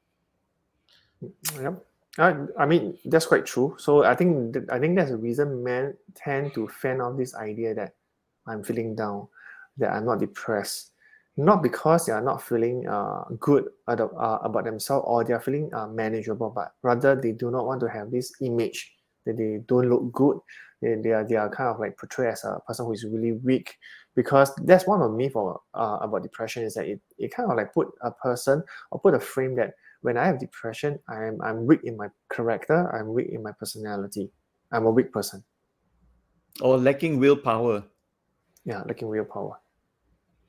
Yeah. 1.57 1.73
I, 2.19 2.45
I 2.57 2.65
mean 2.65 2.97
that's 3.05 3.25
quite 3.25 3.45
true. 3.45 3.75
So 3.79 4.03
i 4.03 4.13
think 4.13 4.53
th- 4.53 4.69
i 4.69 4.77
think 4.77 4.95
that's 4.95 5.09
the 5.09 5.17
reason 5.17 5.63
men 5.63 5.97
tend 6.13 6.53
to 6.53 6.67
fan 6.67 7.01
off 7.01 7.17
this 7.17 7.33
idea 7.33 7.73
that 7.73 7.93
i'm 8.45 8.63
feeling 8.63 8.95
down 8.95 9.27
that 9.77 9.93
i'm 9.93 10.05
not 10.05 10.19
depressed 10.19 10.93
not 11.37 11.61
because 11.61 12.05
they 12.05 12.11
are 12.11 12.21
not 12.21 12.41
feeling 12.41 12.87
uh, 12.87 13.23
good 13.39 13.65
about, 13.87 14.11
uh, 14.17 14.39
about 14.41 14.65
themselves 14.65 15.05
or 15.07 15.23
they 15.23 15.33
are 15.33 15.39
feeling 15.39 15.71
uh, 15.73 15.87
manageable, 15.87 16.49
but 16.49 16.73
rather 16.81 17.15
they 17.15 17.31
do 17.31 17.51
not 17.51 17.65
want 17.65 17.79
to 17.79 17.87
have 17.87 18.09
this 18.09 18.33
image 18.41 18.91
that 19.25 19.37
they 19.37 19.59
don't 19.67 19.87
look 19.87 20.11
good. 20.11 20.37
They, 20.81 20.95
they 20.95 21.11
are 21.11 21.23
they 21.23 21.35
are 21.35 21.49
kind 21.49 21.69
of 21.69 21.79
like 21.79 21.97
portrayed 21.97 22.29
as 22.29 22.43
a 22.43 22.59
person 22.67 22.85
who 22.85 22.93
is 22.93 23.05
really 23.05 23.33
weak 23.33 23.75
because 24.15 24.51
that's 24.65 24.87
one 24.87 25.01
of 25.01 25.11
the 25.11 25.17
myth 25.17 25.33
for, 25.33 25.61
uh, 25.73 25.99
about 26.01 26.23
depression 26.23 26.63
is 26.63 26.73
that 26.73 26.87
it, 26.87 26.99
it 27.17 27.33
kind 27.33 27.49
of 27.49 27.57
like 27.57 27.73
put 27.73 27.87
a 28.01 28.11
person 28.11 28.63
or 28.91 28.99
put 28.99 29.13
a 29.13 29.19
frame 29.19 29.55
that 29.55 29.73
when 30.01 30.17
I 30.17 30.25
have 30.25 30.39
depression, 30.39 30.99
I'm 31.07 31.41
I'm 31.41 31.65
weak 31.65 31.81
in 31.83 31.97
my 31.97 32.09
character, 32.31 32.91
I'm 32.95 33.13
weak 33.13 33.29
in 33.29 33.43
my 33.43 33.51
personality, 33.51 34.31
I'm 34.71 34.85
a 34.85 34.91
weak 34.91 35.11
person. 35.11 35.43
Or 36.61 36.77
lacking 36.77 37.19
willpower. 37.19 37.83
Yeah, 38.65 38.81
lacking 38.87 39.07
willpower. 39.07 39.59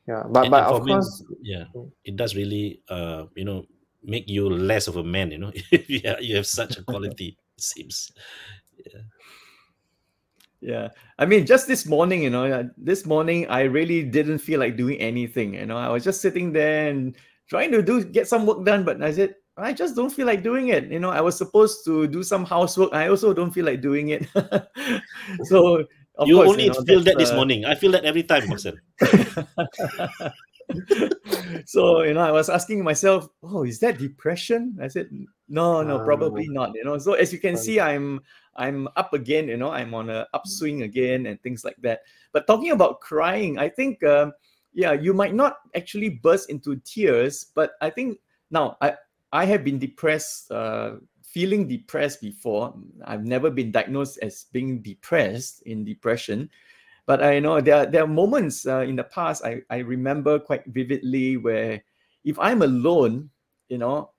Yeah, 0.09 0.25
but 0.25 0.45
and, 0.45 0.50
but 0.50 0.65
and 0.65 0.75
of 0.75 0.87
course, 0.87 1.23
men, 1.29 1.38
yeah, 1.43 1.65
mm. 1.77 1.93
it 2.05 2.17
does 2.17 2.35
really 2.35 2.81
uh 2.88 3.25
you 3.37 3.45
know 3.45 3.67
make 4.03 4.25
you 4.27 4.49
less 4.49 4.88
of 4.88 4.97
a 4.97 5.05
man. 5.05 5.31
You 5.31 5.38
know, 5.38 5.53
yeah, 5.87 6.19
you 6.19 6.37
have 6.37 6.47
such 6.47 6.79
a 6.79 6.83
quality. 6.88 7.37
it 7.37 7.62
seems 7.62 8.11
yeah 8.87 9.03
yeah 10.61 10.88
i 11.19 11.25
mean 11.25 11.47
just 11.47 11.67
this 11.69 11.87
morning 11.87 12.23
you 12.23 12.31
know 12.31 12.69
this 12.77 13.07
morning 13.07 13.47
i 13.49 13.62
really 13.62 14.03
didn't 14.03 14.38
feel 14.38 14.59
like 14.59 14.77
doing 14.77 14.99
anything 14.99 15.55
you 15.55 15.67
know 15.67 15.77
i 15.77 15.88
was 15.88 16.03
just 16.03 16.21
sitting 16.21 16.53
there 16.53 16.88
and 16.88 17.17
trying 17.49 17.71
to 17.71 17.83
do 17.83 18.05
get 18.05 18.27
some 18.27 18.45
work 18.45 18.65
done 18.65 18.85
but 18.85 19.00
i 19.03 19.12
said 19.12 19.35
i 19.57 19.73
just 19.73 19.95
don't 19.95 20.11
feel 20.11 20.27
like 20.27 20.43
doing 20.43 20.69
it 20.69 20.91
you 20.91 20.99
know 20.99 21.11
i 21.11 21.21
was 21.21 21.37
supposed 21.37 21.85
to 21.85 22.09
do 22.09 22.23
some 22.23 22.45
housework 22.45 22.93
i 22.93 23.09
also 23.09 23.33
don't 23.33 23.53
feel 23.53 23.65
like 23.65 23.81
doing 23.81 24.09
it 24.09 24.27
so 25.45 25.85
you 26.27 26.37
course, 26.37 26.49
only 26.51 26.65
you 26.65 26.73
know, 26.73 26.83
feel 26.83 27.03
that 27.03 27.17
uh, 27.17 27.19
this 27.19 27.33
morning. 27.33 27.65
I 27.65 27.75
feel 27.75 27.93
that 27.93 28.05
every 28.05 28.23
time 28.23 28.49
Marcel. 28.49 28.75
so 31.65 32.03
you 32.03 32.13
know 32.13 32.21
i 32.21 32.31
was 32.31 32.51
asking 32.51 32.85
myself 32.85 33.27
oh 33.43 33.65
is 33.65 33.79
that 33.79 33.97
depression? 33.97 34.77
I 34.83 34.89
said 34.89 35.09
no 35.49 35.83
no 35.83 36.05
probably 36.05 36.47
uh, 36.49 36.53
not 36.53 36.75
you 36.75 36.85
know. 36.85 36.99
So 36.99 37.15
as 37.15 37.33
you 37.33 37.39
can 37.39 37.57
see 37.57 37.81
i'm 37.81 38.21
i'm 38.57 38.89
up 38.97 39.15
again 39.15 39.49
you 39.49 39.57
know 39.57 39.71
i'm 39.71 39.95
on 39.95 40.11
a 40.11 40.27
upswing 40.35 40.83
again 40.83 41.27
and 41.27 41.41
things 41.43 41.65
like 41.65 41.77
that. 41.81 42.01
But 42.33 42.47
talking 42.47 42.73
about 42.73 43.01
crying 43.01 43.59
i 43.59 43.69
think 43.69 44.05
um, 44.05 44.33
yeah 44.75 44.93
you 44.93 45.15
might 45.15 45.35
not 45.35 45.59
actually 45.75 46.21
burst 46.23 46.51
into 46.51 46.77
tears 46.85 47.47
but 47.55 47.73
i 47.81 47.89
think 47.89 48.19
now 48.51 48.77
i 48.81 48.95
i 49.33 49.45
have 49.45 49.65
been 49.65 49.79
depressed 49.79 50.51
uh, 50.53 50.93
feeling 51.33 51.69
depressed 51.69 52.21
before 52.21 52.75
i've 53.05 53.25
never 53.25 53.51
been 53.51 53.71
diagnosed 53.71 54.19
as 54.23 54.47
being 54.53 54.81
depressed 54.83 55.63
in 55.63 55.85
depression 55.85 56.49
but 57.09 57.25
I 57.25 57.41
know 57.41 57.59
there 57.63 57.75
are, 57.75 57.87
there 57.87 58.05
are 58.05 58.07
moments 58.07 58.67
uh, 58.67 58.81
in 58.81 58.95
the 58.95 59.05
past 59.05 59.43
I, 59.43 59.63
I 59.71 59.79
remember 59.79 60.39
quite 60.39 60.67
vividly 60.67 61.39
where 61.39 61.83
if 62.23 62.39
I'm 62.39 62.61
alone, 62.61 63.31
you 63.71 63.79
know, 63.79 64.11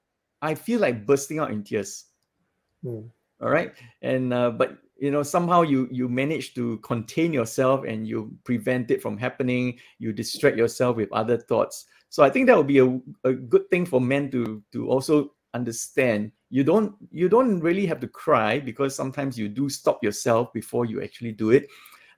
I 0.41 0.55
feel 0.55 0.79
like 0.79 1.05
bursting 1.05 1.37
out 1.37 1.51
in 1.51 1.63
tears. 1.63 2.05
Mm. 2.83 3.07
All 3.41 3.49
right. 3.49 3.73
And 4.01 4.33
uh, 4.33 4.49
but 4.49 4.79
you 4.97 5.11
know 5.11 5.21
somehow 5.21 5.61
you 5.61 5.87
you 5.91 6.09
manage 6.09 6.55
to 6.55 6.77
contain 6.79 7.31
yourself 7.31 7.85
and 7.85 8.07
you 8.07 8.35
prevent 8.43 8.89
it 8.91 9.01
from 9.01 9.17
happening 9.17 9.79
you 9.97 10.11
distract 10.11 10.57
yourself 10.57 10.97
with 10.97 11.07
other 11.13 11.37
thoughts 11.37 11.85
so 12.09 12.21
i 12.21 12.29
think 12.29 12.47
that 12.47 12.57
would 12.57 12.67
be 12.67 12.79
a, 12.79 12.99
a 13.23 13.31
good 13.31 13.63
thing 13.69 13.85
for 13.85 14.01
men 14.01 14.29
to 14.29 14.61
to 14.73 14.89
also 14.89 15.31
understand 15.53 16.33
you 16.49 16.63
don't 16.63 16.95
you 17.11 17.29
don't 17.29 17.59
really 17.59 17.85
have 17.85 17.99
to 17.99 18.07
cry 18.07 18.59
because 18.59 18.95
sometimes 18.95 19.37
you 19.37 19.47
do 19.47 19.69
stop 19.69 20.03
yourself 20.03 20.51
before 20.53 20.85
you 20.85 21.01
actually 21.01 21.31
do 21.31 21.51
it 21.51 21.67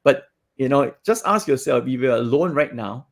but 0.04 0.26
you 0.62 0.70
know, 0.70 0.94
just 1.04 1.26
ask 1.26 1.48
yourself 1.48 1.88
if 1.88 2.00
you're 2.00 2.16
alone 2.16 2.54
right 2.54 2.74
now, 2.74 3.08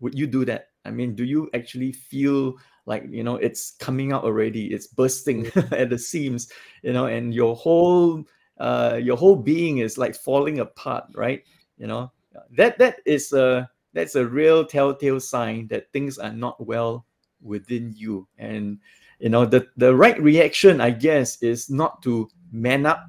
would 0.00 0.16
you 0.16 0.26
do 0.26 0.44
that? 0.44 0.68
I 0.84 0.90
mean, 0.90 1.16
do 1.16 1.24
you 1.24 1.50
actually 1.52 1.90
feel 1.90 2.54
like 2.86 3.04
you 3.10 3.24
know 3.24 3.36
it's 3.36 3.72
coming 3.72 4.12
out 4.12 4.24
already? 4.24 4.66
It's 4.72 4.86
bursting 4.86 5.46
at 5.72 5.90
the 5.90 5.98
seams, 5.98 6.52
you 6.82 6.92
know, 6.92 7.06
and 7.06 7.34
your 7.34 7.56
whole 7.56 8.24
uh, 8.58 9.00
your 9.02 9.16
whole 9.16 9.34
being 9.34 9.78
is 9.78 9.98
like 9.98 10.14
falling 10.14 10.60
apart, 10.60 11.04
right? 11.14 11.42
You 11.76 11.88
know, 11.88 12.12
that 12.52 12.78
that 12.78 13.00
is 13.04 13.32
a 13.32 13.68
that's 13.92 14.14
a 14.14 14.26
real 14.26 14.64
telltale 14.64 15.18
sign 15.18 15.66
that 15.68 15.90
things 15.92 16.18
are 16.18 16.32
not 16.32 16.64
well 16.64 17.06
within 17.42 17.92
you. 17.96 18.28
And 18.38 18.78
you 19.18 19.28
know, 19.28 19.46
the 19.46 19.66
the 19.76 19.94
right 19.94 20.20
reaction, 20.20 20.80
I 20.80 20.90
guess, 20.90 21.42
is 21.42 21.70
not 21.70 22.02
to 22.02 22.28
man 22.52 22.86
up, 22.86 23.06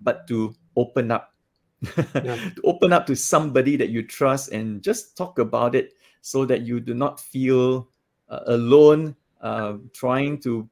but 0.00 0.26
to 0.28 0.54
open 0.76 1.10
up 1.10 1.34
yeah. 2.14 2.36
to 2.36 2.60
open 2.64 2.92
up 2.92 3.06
to 3.06 3.16
somebody 3.16 3.76
that 3.76 3.88
you 3.88 4.02
trust 4.02 4.52
and 4.52 4.82
just 4.82 5.16
talk 5.16 5.38
about 5.38 5.74
it 5.74 5.94
so 6.20 6.44
that 6.44 6.62
you 6.62 6.80
do 6.80 6.94
not 6.94 7.18
feel 7.18 7.88
uh, 8.28 8.40
alone 8.46 9.16
uh, 9.40 9.74
trying 9.92 10.38
to 10.38 10.68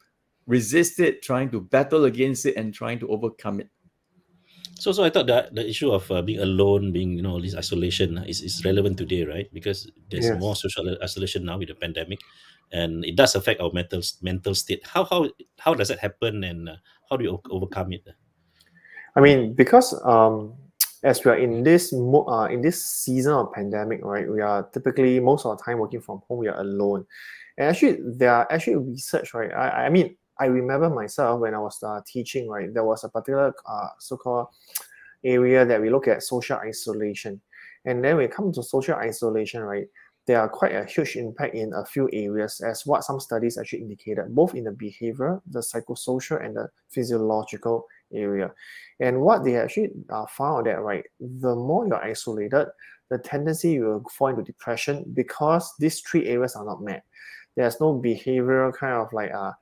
resist 0.47 1.01
it 1.01 1.23
trying 1.23 1.51
to 1.51 1.61
battle 1.61 2.05
against 2.05 2.47
it 2.47 2.57
and 2.57 2.75
trying 2.75 2.99
to 2.99 3.09
overcome 3.09 3.61
it 3.61 3.69
so 4.75 4.93
so 4.93 5.03
i 5.03 5.11
thought 5.11 5.27
that 5.27 5.55
the 5.55 5.67
issue 5.67 5.91
of 5.91 6.11
uh, 6.11 6.23
being 6.23 6.41
alone 6.41 6.93
being 6.93 7.13
you 7.13 7.23
know 7.23 7.41
this 7.41 7.57
isolation 7.57 8.19
is, 8.29 8.41
is 8.43 8.65
relevant 8.65 8.97
today 8.97 9.25
right 9.25 9.53
because 9.53 9.91
there's 10.11 10.27
yes. 10.27 10.41
more 10.41 10.57
social 10.57 10.97
isolation 11.03 11.45
now 11.45 11.59
with 11.59 11.69
the 11.69 11.75
pandemic 11.75 12.21
and 12.73 13.05
it 13.05 13.17
does 13.17 13.35
affect 13.35 13.61
our 13.61 13.73
mental 13.73 14.03
mental 14.23 14.55
state 14.55 14.85
how 14.87 15.05
how 15.05 15.29
how 15.59 15.75
does 15.75 15.89
that 15.89 15.99
happen 15.99 16.45
and 16.45 16.69
uh, 16.69 16.77
how 17.09 17.17
do 17.17 17.25
you 17.25 17.41
overcome 17.51 17.93
it 17.93 18.07
i 19.17 19.21
mean 19.21 19.55
because 19.55 19.95
um 20.05 20.55
as 21.05 21.25
we 21.25 21.31
are 21.31 21.37
in 21.37 21.63
this 21.63 21.93
uh, 21.93 22.49
in 22.51 22.61
this 22.61 22.85
season 22.85 23.33
of 23.33 23.53
pandemic, 23.53 24.05
right? 24.05 24.29
We 24.29 24.41
are 24.41 24.65
typically 24.73 25.21
most 25.21 25.47
of 25.47 25.57
the 25.57 25.65
time 25.65 25.79
working 25.79 26.01
from 26.01 26.23
home. 26.29 26.39
We 26.39 26.49
are 26.49 26.61
alone, 26.61 27.07
and 27.57 27.69
actually 27.69 27.99
there 28.03 28.33
are 28.33 28.51
actually 28.51 28.77
research, 28.77 29.35
right? 29.35 29.53
I, 29.53 29.87
I 29.87 29.89
mean, 29.91 30.17
I 30.41 30.47
remember 30.47 30.91
myself 30.91 31.41
when 31.41 31.55
I 31.55 31.59
was 31.59 31.81
uh, 31.83 32.01
teaching, 32.07 32.49
right? 32.49 32.73
There 32.73 32.85
was 32.85 33.05
a 33.05 33.09
particular 33.09 33.55
uh, 33.67 33.89
so-called 33.99 34.49
area 35.25 35.65
that 35.65 35.81
we 35.81 35.91
look 35.91 36.09
at 36.09 36.23
social 36.23 36.57
isolation, 36.57 37.41
and 37.85 38.05
then 38.05 38.17
when 38.17 38.27
it 38.27 38.35
comes 38.35 38.57
to 38.57 38.63
social 38.63 38.97
isolation, 38.97 39.63
right? 39.63 39.87
There 40.29 40.39
are 40.39 40.49
quite 40.51 40.75
a 40.75 40.85
huge 40.85 41.17
impact 41.17 41.55
in 41.55 41.73
a 41.73 41.87
few 41.87 42.07
areas, 42.13 42.61
as 42.61 42.85
what 42.85 43.03
some 43.03 43.19
studies 43.19 43.57
actually 43.57 43.81
indicated, 43.81 44.35
both 44.35 44.55
in 44.55 44.65
the 44.65 44.73
behavior, 44.73 45.41
the 45.47 45.61
psychosocial, 45.61 46.45
and 46.45 46.55
the 46.55 46.69
physiological 46.91 47.87
area. 48.13 48.53
And 49.01 49.23
what 49.23 49.43
they 49.43 49.57
actually 49.57 49.89
uh, 50.11 50.27
found 50.27 50.67
that 50.67 50.83
right, 50.83 51.07
the 51.19 51.55
more 51.55 51.87
you're 51.87 52.05
isolated, 52.05 52.67
the 53.09 53.17
tendency 53.17 53.73
you 53.73 53.85
will 53.85 54.05
fall 54.11 54.29
into 54.29 54.43
depression 54.43 55.03
because 55.15 55.73
these 55.79 56.01
three 56.01 56.27
areas 56.27 56.57
are 56.57 56.65
not 56.67 56.83
met. 56.83 57.05
There's 57.57 57.81
no 57.81 57.95
behavioral 57.95 58.75
kind 58.75 58.97
of 58.97 59.11
like 59.15 59.33
uh, 59.33 59.53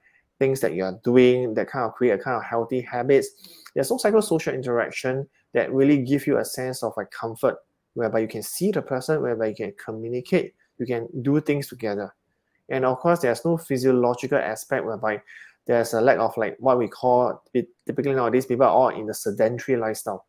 things 0.41 0.59
that 0.63 0.75
you're 0.75 0.99
doing 1.05 1.55
that 1.55 1.69
kind 1.69 1.85
of 1.85 1.95
create 1.95 2.19
a 2.19 2.19
kind 2.19 2.39
of 2.39 2.43
healthy 2.43 2.81
habits. 2.81 3.29
There's 3.73 3.93
no 3.93 3.99
psychosocial 3.99 4.53
interaction 4.53 5.29
that 5.55 5.73
really 5.73 5.99
give 5.99 6.27
you 6.27 6.39
a 6.39 6.45
sense 6.45 6.83
of 6.83 6.93
like 6.97 7.13
comfort 7.13 7.59
whereby 7.97 8.19
you 8.19 8.29
can 8.29 8.43
see 8.43 8.71
the 8.71 8.83
person, 8.83 9.23
whereby 9.23 9.47
you 9.47 9.55
can 9.55 9.73
communicate, 9.83 10.55
you 10.79 10.85
can 10.85 11.09
do 11.23 11.41
things 11.41 11.67
together. 11.67 12.15
And 12.69 12.85
of 12.85 12.99
course, 12.99 13.21
there's 13.21 13.45
no 13.45 13.57
physiological 13.57 14.39
aspect 14.39 14.85
whereby 14.85 15.23
there's 15.67 15.95
a 15.95 16.01
lack 16.01 16.19
of 16.19 16.37
like 16.37 16.57
what 16.61 16.79
we 16.79 16.89
call 16.89 17.43
typically 17.87 18.13
nowadays 18.13 18.47
people 18.47 18.67
are 18.67 18.71
all 18.71 18.89
in 18.89 19.07
the 19.07 19.15
sedentary 19.15 19.79
lifestyle. 19.79 20.27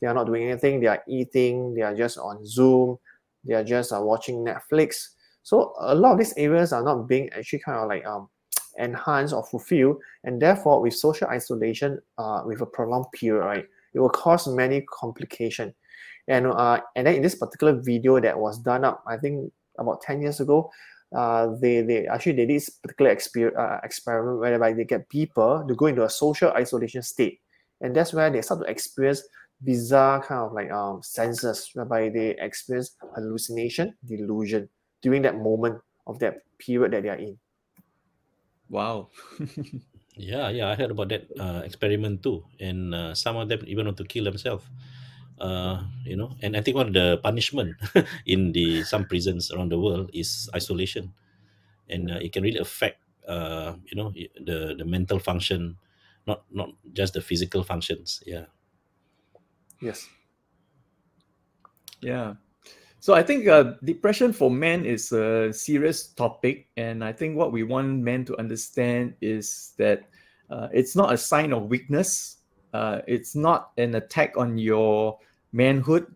They 0.00 0.06
are 0.06 0.14
not 0.14 0.26
doing 0.26 0.48
anything. 0.48 0.80
They 0.80 0.86
are 0.86 1.02
eating. 1.06 1.74
They 1.74 1.82
are 1.82 1.94
just 1.94 2.16
on 2.16 2.44
Zoom. 2.46 2.98
They 3.44 3.54
are 3.54 3.64
just 3.64 3.92
uh, 3.92 4.00
watching 4.00 4.42
Netflix. 4.42 5.08
So 5.42 5.74
a 5.78 5.94
lot 5.94 6.12
of 6.12 6.18
these 6.18 6.32
areas 6.38 6.72
are 6.72 6.82
not 6.82 7.06
being 7.06 7.28
actually 7.30 7.58
kind 7.58 7.78
of 7.78 7.88
like 7.88 8.06
um, 8.06 8.30
enhanced 8.78 9.34
or 9.34 9.44
fulfilled, 9.44 9.98
and 10.24 10.40
therefore 10.40 10.80
with 10.80 10.94
social 10.94 11.28
isolation, 11.28 12.00
uh, 12.16 12.42
with 12.46 12.62
a 12.62 12.66
prolonged 12.66 13.12
period, 13.12 13.44
right, 13.44 13.66
it 13.92 14.00
will 14.00 14.08
cause 14.08 14.48
many 14.48 14.86
complications. 14.90 15.74
And 16.30 16.46
uh, 16.46 16.78
and 16.94 17.10
then 17.10 17.18
in 17.18 17.22
this 17.26 17.34
particular 17.34 17.74
video 17.74 18.22
that 18.22 18.38
was 18.38 18.62
done 18.62 18.86
up, 18.86 19.02
I 19.02 19.18
think 19.18 19.50
about 19.78 20.00
ten 20.00 20.22
years 20.22 20.38
ago, 20.38 20.70
uh, 21.10 21.58
they 21.58 21.82
they 21.82 22.06
actually 22.06 22.38
did 22.38 22.54
this 22.54 22.70
particular 22.70 23.10
exper- 23.10 23.56
uh, 23.58 23.82
experiment 23.82 24.38
whereby 24.38 24.72
they 24.72 24.86
get 24.86 25.10
people 25.10 25.66
to 25.66 25.74
go 25.74 25.90
into 25.90 26.06
a 26.06 26.10
social 26.10 26.54
isolation 26.54 27.02
state, 27.02 27.42
and 27.82 27.98
that's 27.98 28.14
where 28.14 28.30
they 28.30 28.46
start 28.46 28.62
to 28.62 28.70
experience 28.70 29.26
bizarre 29.60 30.22
kind 30.22 30.40
of 30.40 30.54
like 30.54 30.70
um 30.70 31.02
senses 31.02 31.68
whereby 31.74 32.08
they 32.08 32.38
experience 32.38 32.94
hallucination, 33.18 33.98
delusion 34.06 34.70
during 35.02 35.22
that 35.26 35.34
moment 35.34 35.82
of 36.06 36.22
that 36.22 36.46
period 36.62 36.94
that 36.94 37.02
they 37.02 37.10
are 37.10 37.18
in. 37.18 37.34
Wow. 38.70 39.10
yeah, 40.14 40.48
yeah, 40.48 40.70
I 40.70 40.76
heard 40.78 40.92
about 40.94 41.10
that 41.10 41.26
uh, 41.34 41.66
experiment 41.66 42.22
too, 42.22 42.46
and 42.60 42.94
uh, 42.94 43.14
some 43.18 43.34
of 43.34 43.50
them 43.50 43.66
even 43.66 43.90
want 43.90 43.98
to 43.98 44.06
kill 44.06 44.30
themselves. 44.30 44.62
Uh, 45.40 45.82
you 46.04 46.16
know, 46.16 46.36
and 46.42 46.54
I 46.54 46.60
think 46.60 46.76
one 46.76 46.88
of 46.88 46.92
the 46.92 47.18
punishment 47.22 47.76
in 48.26 48.52
the 48.52 48.84
some 48.84 49.06
prisons 49.06 49.50
around 49.50 49.72
the 49.72 49.80
world 49.80 50.10
is 50.12 50.50
isolation, 50.54 51.14
and 51.88 52.10
uh, 52.10 52.20
it 52.20 52.32
can 52.32 52.42
really 52.42 52.60
affect 52.60 53.00
uh, 53.26 53.72
you 53.88 53.96
know 53.96 54.12
the 54.12 54.76
the 54.76 54.84
mental 54.84 55.18
function, 55.18 55.80
not 56.26 56.44
not 56.52 56.76
just 56.92 57.14
the 57.14 57.22
physical 57.24 57.64
functions. 57.64 58.22
Yeah. 58.26 58.52
Yes. 59.80 60.06
Yeah. 62.02 62.34
So 63.00 63.14
I 63.14 63.22
think 63.22 63.48
uh, 63.48 63.80
depression 63.82 64.34
for 64.34 64.50
men 64.50 64.84
is 64.84 65.10
a 65.10 65.52
serious 65.54 66.12
topic, 66.12 66.68
and 66.76 67.02
I 67.02 67.12
think 67.12 67.36
what 67.36 67.50
we 67.50 67.62
want 67.62 68.04
men 68.04 68.26
to 68.26 68.38
understand 68.38 69.14
is 69.22 69.72
that 69.78 70.04
uh, 70.50 70.68
it's 70.70 70.94
not 70.94 71.14
a 71.14 71.16
sign 71.16 71.54
of 71.54 71.70
weakness. 71.72 72.36
Uh, 72.74 73.00
it's 73.08 73.34
not 73.34 73.72
an 73.78 73.94
attack 73.94 74.36
on 74.36 74.58
your 74.58 75.18
manhood. 75.52 76.06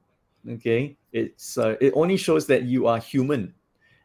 Okay, 0.49 0.97
it's 1.13 1.57
uh, 1.57 1.77
it 1.81 1.93
only 1.97 2.17
shows 2.17 2.47
that 2.49 2.65
you 2.65 2.87
are 2.87 2.99
human, 2.99 3.55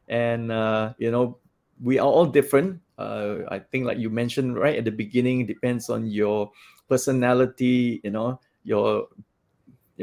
and 0.08 0.52
uh, 0.52 0.94
you 0.98 1.12
know 1.12 1.38
we 1.84 2.00
are 2.00 2.08
all 2.08 2.26
different. 2.26 2.80
Uh, 2.98 3.48
I 3.50 3.60
think, 3.60 3.86
like 3.86 3.98
you 3.98 4.10
mentioned 4.10 4.58
right 4.58 4.78
at 4.78 4.86
the 4.86 4.92
beginning, 4.92 5.46
depends 5.46 5.90
on 5.90 6.08
your 6.08 6.52
personality. 6.88 8.00
You 8.04 8.12
know 8.12 8.40
your 8.64 9.08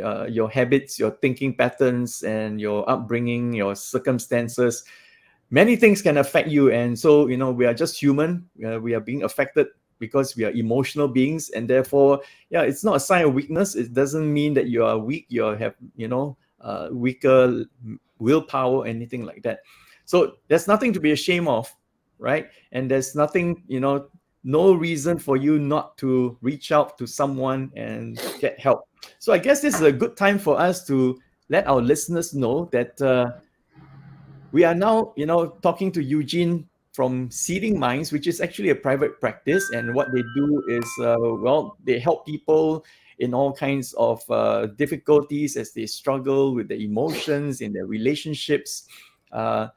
uh, 0.02 0.26
your 0.28 0.50
habits, 0.50 0.99
your 0.99 1.12
thinking 1.23 1.56
patterns, 1.56 2.23
and 2.23 2.61
your 2.61 2.88
upbringing, 2.88 3.52
your 3.54 3.75
circumstances. 3.75 4.85
Many 5.50 5.76
things 5.76 6.02
can 6.02 6.18
affect 6.18 6.49
you, 6.49 6.71
and 6.71 6.99
so 6.99 7.28
you 7.28 7.37
know 7.37 7.50
we 7.50 7.64
are 7.64 7.75
just 7.75 7.97
human. 8.00 8.45
Uh, 8.61 8.80
we 8.80 8.95
are 8.95 9.00
being 9.00 9.23
affected 9.23 9.68
because 9.99 10.37
we 10.37 10.45
are 10.45 10.50
emotional 10.50 11.09
beings, 11.09 11.50
and 11.50 11.69
therefore, 11.69 12.21
yeah, 12.50 12.62
it's 12.62 12.85
not 12.85 12.97
a 12.97 13.00
sign 13.00 13.25
of 13.25 13.35
weakness. 13.35 13.75
It 13.75 13.95
doesn't 13.95 14.33
mean 14.33 14.55
that 14.55 14.67
you 14.67 14.85
are 14.85 14.99
weak. 14.99 15.26
You 15.29 15.45
have 15.45 15.75
you 15.97 16.09
know 16.09 16.37
uh, 16.61 16.88
weaker 16.93 17.65
willpower, 18.19 18.87
anything 18.87 19.25
like 19.25 19.43
that. 19.43 19.61
So 20.05 20.37
there's 20.49 20.69
nothing 20.69 20.93
to 20.93 21.00
be 21.00 21.12
ashamed 21.12 21.49
of, 21.49 21.75
right? 22.19 22.49
And 22.73 22.91
there's 22.91 23.15
nothing 23.15 23.62
you 23.69 23.81
know 23.81 24.09
no 24.47 24.73
reason 24.73 25.19
for 25.19 25.37
you 25.37 25.59
not 25.59 25.99
to 25.99 26.38
reach 26.41 26.71
out 26.71 26.97
to 26.99 27.07
someone 27.07 27.71
and 27.75 28.23
get 28.41 28.59
help. 28.61 28.89
So 29.19 29.32
I 29.32 29.39
guess 29.39 29.61
this 29.61 29.75
is 29.75 29.82
a 29.82 29.91
good 29.91 30.17
time 30.17 30.39
for 30.39 30.59
us 30.59 30.87
to 30.87 31.19
let 31.49 31.67
our 31.67 31.80
listeners 31.80 32.32
know 32.32 32.69
that 32.73 33.00
uh, 33.02 33.32
we 34.52 34.63
are 34.63 34.75
now, 34.75 35.13
you 35.17 35.26
know, 35.26 35.59
talking 35.63 35.91
to 35.93 36.02
Eugene 36.02 36.69
from 36.97 37.30
Seeding 37.30 37.78
Minds, 37.78 38.11
which 38.11 38.26
is 38.26 38.41
actually 38.41 38.71
a 38.71 38.75
private 38.75 39.21
practice, 39.21 39.69
and 39.71 39.95
what 39.95 40.09
they 40.15 40.23
do 40.35 40.65
is, 40.67 40.89
uh, 41.02 41.17
well, 41.21 41.76
they 41.85 41.99
help 41.99 42.25
people 42.25 42.87
in 43.19 43.35
all 43.35 43.52
kinds 43.52 43.93
of 43.99 44.25
uh, 44.30 44.65
difficulties 44.78 45.59
as 45.59 45.73
they 45.73 45.85
struggle 45.85 46.54
with 46.54 46.69
their 46.69 46.78
emotions 46.78 47.61
in 47.61 47.75
their 47.75 47.85
relationships. 47.85 48.89
Uh, 49.30 49.69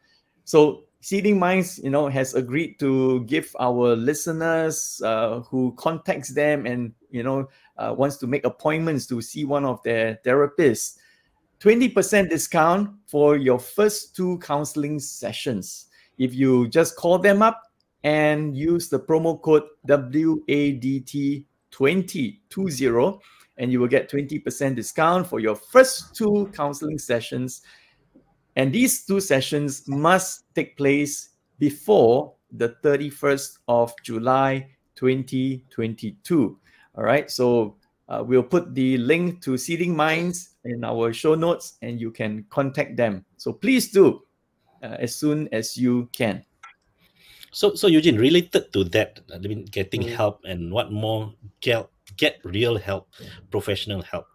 so 0.45 0.85
Seeding 1.01 1.37
Minds, 1.37 1.77
you 1.83 1.89
know, 1.89 2.07
has 2.07 2.35
agreed 2.35 2.79
to 2.79 3.25
give 3.25 3.53
our 3.59 3.97
listeners 3.97 5.01
uh, 5.03 5.41
who 5.41 5.73
contacts 5.77 6.29
them 6.29 6.65
and 6.65 6.93
you 7.11 7.23
know 7.23 7.49
uh, 7.75 7.93
wants 7.97 8.15
to 8.17 8.27
make 8.27 8.45
appointments 8.45 9.07
to 9.07 9.21
see 9.21 9.43
one 9.43 9.65
of 9.65 9.83
their 9.83 10.19
therapists, 10.25 10.95
twenty 11.59 11.89
percent 11.89 12.29
discount 12.29 12.91
for 13.07 13.35
your 13.35 13.59
first 13.59 14.15
two 14.15 14.39
counseling 14.39 14.99
sessions. 14.99 15.88
If 16.19 16.35
you 16.35 16.67
just 16.67 16.95
call 16.95 17.17
them 17.17 17.41
up 17.41 17.63
and 18.03 18.55
use 18.55 18.89
the 18.89 18.99
promo 18.99 19.41
code 19.41 19.63
WADT 19.87 21.45
2020 21.71 23.19
and 23.57 23.71
you 23.71 23.79
will 23.79 23.87
get 23.87 24.09
20% 24.09 24.75
discount 24.75 25.27
for 25.27 25.39
your 25.39 25.55
first 25.55 26.15
two 26.15 26.49
counseling 26.53 26.97
sessions 26.97 27.61
and 28.55 28.73
these 28.73 29.05
two 29.05 29.19
sessions 29.19 29.87
must 29.87 30.43
take 30.53 30.75
place 30.75 31.29
before 31.59 32.33
the 32.51 32.75
31st 32.83 33.59
of 33.67 33.93
July 34.03 34.67
2022. 34.95 36.59
All 36.95 37.03
right. 37.03 37.29
So 37.31 37.77
uh, 38.09 38.23
we'll 38.25 38.43
put 38.43 38.73
the 38.73 38.97
link 38.97 39.41
to 39.43 39.57
Seeding 39.57 39.95
Minds 39.95 40.55
in 40.65 40.83
our 40.83 41.13
show 41.13 41.35
notes 41.35 41.77
and 41.81 42.01
you 42.01 42.11
can 42.11 42.45
contact 42.49 42.97
them. 42.97 43.23
So 43.37 43.53
please 43.53 43.91
do 43.91 44.23
uh, 44.83 44.97
as 44.99 45.15
soon 45.15 45.49
as 45.51 45.77
you 45.77 46.09
can. 46.11 46.43
So, 47.51 47.73
so 47.73 47.87
Eugene, 47.87 48.17
related 48.17 48.71
to 48.73 48.83
that, 48.95 49.21
I 49.33 49.39
mean, 49.39 49.65
getting 49.65 50.03
mm. 50.03 50.15
help 50.15 50.41
and 50.45 50.71
what 50.71 50.91
more 50.91 51.33
get 51.61 51.89
get 52.17 52.39
real 52.43 52.77
help, 52.77 53.09
professional 53.49 54.01
help. 54.01 54.27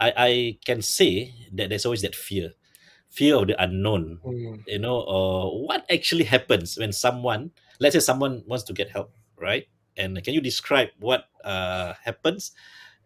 I, 0.00 0.12
I 0.16 0.58
can 0.64 0.82
say 0.82 1.34
that 1.52 1.68
there's 1.68 1.86
always 1.86 2.02
that 2.02 2.14
fear 2.14 2.52
fear 3.08 3.36
of 3.36 3.46
the 3.46 3.62
unknown 3.62 4.18
mm. 4.24 4.62
you 4.66 4.78
know 4.78 5.00
uh, 5.04 5.48
what 5.48 5.86
actually 5.90 6.24
happens 6.24 6.76
when 6.76 6.92
someone 6.92 7.50
let's 7.80 7.94
say 7.94 8.00
someone 8.00 8.42
wants 8.46 8.64
to 8.64 8.74
get 8.74 8.90
help 8.90 9.14
right 9.40 9.64
and 9.96 10.22
can 10.22 10.34
you 10.34 10.40
describe 10.40 10.88
what 10.98 11.24
uh, 11.44 11.94
happens 12.04 12.52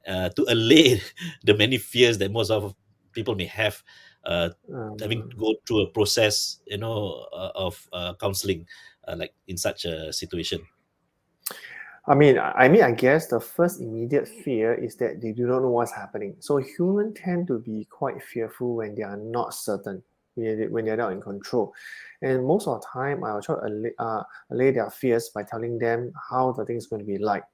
uh, 0.09 0.29
to 0.31 0.45
allay 0.49 1.01
the 1.45 1.55
many 1.55 1.79
fears 1.79 2.19
that 2.19 2.33
most 2.33 2.51
of 2.51 2.75
people 3.13 3.35
may 3.35 3.45
have 3.47 3.83
uh, 4.25 4.51
um, 4.73 4.97
having 5.01 5.29
to 5.29 5.37
go 5.37 5.55
through 5.67 5.81
a 5.81 5.87
process 5.87 6.61
you 6.67 6.79
know 6.79 7.27
uh, 7.33 7.53
of 7.55 7.89
uh, 7.93 8.15
counseling 8.21 8.67
uh, 9.09 9.17
like 9.17 9.33
in 9.49 9.57
such 9.57 9.85
a 9.85 10.13
situation 10.13 10.61
I 12.07 12.15
mean, 12.15 12.39
I 12.39 12.69
mean, 12.69 12.83
I 12.83 12.93
guess 12.93 13.29
the 13.29 13.39
first 13.39 13.81
immediate 13.81 14.27
fear 14.27 14.75
is 14.75 14.97
that 14.97 15.21
they 15.21 15.33
do 15.33 15.47
not 15.47 15.61
know 15.61 15.71
what's 15.71 15.93
happening. 15.93 16.35
So 16.41 16.57
humans 16.57 17.19
tend 17.23 17.47
to 17.49 17.59
be 17.59 17.87
quite 17.91 18.23
fearful 18.23 18.77
when 18.77 18.95
they 18.95 19.03
are 19.03 19.19
not 19.19 19.55
certain, 19.55 20.03
when 20.35 20.87
they're 20.87 20.97
not 20.97 21.13
in 21.13 21.21
control. 21.21 21.73
And 22.23 22.45
most 22.45 22.67
of 22.67 22.81
the 22.81 22.87
time, 22.93 23.23
I'll 23.23 23.43
try 23.43 23.57
to 23.57 23.67
allay, 23.67 23.93
uh, 23.99 24.23
allay 24.51 24.73
their 24.73 24.91
fears 24.91 25.31
by 25.33 25.43
telling 25.43 25.79
them 25.79 26.13
how 26.31 26.53
the 26.53 26.65
thing 26.65 26.77
is 26.77 26.87
going 26.87 27.01
to 27.01 27.07
be 27.07 27.19
like. 27.19 27.45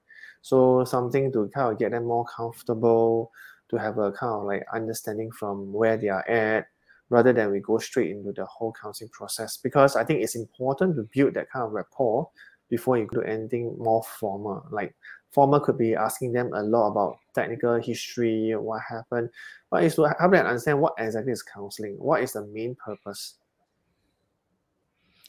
So 0.42 0.85
something 0.85 1.33
to 1.33 1.50
kind 1.52 1.72
of 1.72 1.79
get 1.79 1.90
them 1.90 2.05
more 2.05 2.24
comfortable, 2.24 3.33
to 3.70 3.76
have 3.76 3.98
a 3.98 4.12
kind 4.12 4.33
of 4.33 4.44
like 4.44 4.64
understanding 4.72 5.31
from 5.33 5.72
where 5.72 5.96
they 5.96 6.09
are 6.09 6.29
at, 6.29 6.66
rather 7.09 7.33
than 7.33 7.50
we 7.50 7.61
go 7.61 7.79
straight 7.79 8.11
into 8.11 8.33
the 8.33 8.44
whole 8.46 8.74
counseling 8.81 9.11
process. 9.11 9.57
Because 9.57 9.96
I 9.96 10.05
think 10.05 10.22
it's 10.22 10.37
important 10.37 10.96
to 10.96 11.09
build 11.14 11.35
that 11.35 11.50
kind 11.50 11.64
of 11.64 11.72
rapport 11.72 12.29
before 12.68 12.98
you 12.98 13.09
do 13.12 13.22
anything 13.22 13.76
more 13.79 14.02
formal. 14.18 14.66
Like 14.70 14.94
formal 15.31 15.61
could 15.61 15.79
be 15.79 15.94
asking 15.94 16.33
them 16.33 16.52
a 16.55 16.62
lot 16.62 16.88
about 16.88 17.18
technical 17.35 17.76
history, 17.81 18.55
what 18.57 18.83
happened, 18.88 19.31
but 19.70 19.85
it's 19.85 19.96
to 19.96 20.05
help 20.18 20.33
them 20.33 20.46
understand 20.46 20.81
what 20.81 20.94
exactly 20.98 21.33
is 21.33 21.42
counseling, 21.42 21.94
what 21.98 22.22
is 22.22 22.33
the 22.33 22.46
main 22.46 22.74
purpose. 22.74 23.35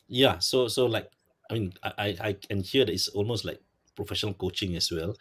Yeah, 0.08 0.40
so 0.40 0.68
so 0.68 0.86
like 0.86 1.12
I 1.52 1.56
mean 1.56 1.74
I 1.84 2.16
I 2.22 2.34
can 2.34 2.62
hear 2.62 2.86
that 2.86 2.94
it's 2.94 3.10
almost 3.10 3.46
like 3.46 3.62
professional 3.98 4.38
coaching 4.38 4.78
as 4.78 4.92
well. 4.94 5.18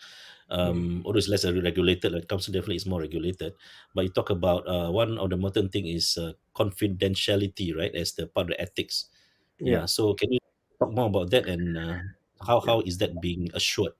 Um, 0.48 1.02
mm. 1.02 1.02
although 1.04 1.18
it's 1.18 1.28
less 1.28 1.44
regulated, 1.44 2.12
like 2.12 2.28
counseling 2.28 2.54
definitely 2.54 2.76
is 2.76 2.86
more 2.86 3.00
regulated. 3.00 3.54
But 3.94 4.04
you 4.04 4.12
talk 4.14 4.30
about 4.30 4.62
uh, 4.68 4.92
one 4.92 5.18
of 5.18 5.30
the 5.30 5.36
important 5.36 5.72
thing 5.72 5.88
is 5.88 6.14
uh, 6.14 6.38
confidentiality, 6.54 7.74
right? 7.74 7.90
As 7.96 8.12
the 8.12 8.28
part 8.28 8.46
of 8.46 8.54
the 8.54 8.60
ethics. 8.60 9.10
Yeah. 9.58 9.72
yeah. 9.72 9.84
So 9.86 10.14
can 10.14 10.30
you 10.30 10.38
talk 10.78 10.92
more 10.92 11.10
about 11.10 11.34
that 11.34 11.48
and 11.48 11.74
uh, 11.74 11.98
how 12.46 12.60
how 12.60 12.80
is 12.86 12.98
that 12.98 13.18
being 13.20 13.50
assured? 13.54 13.98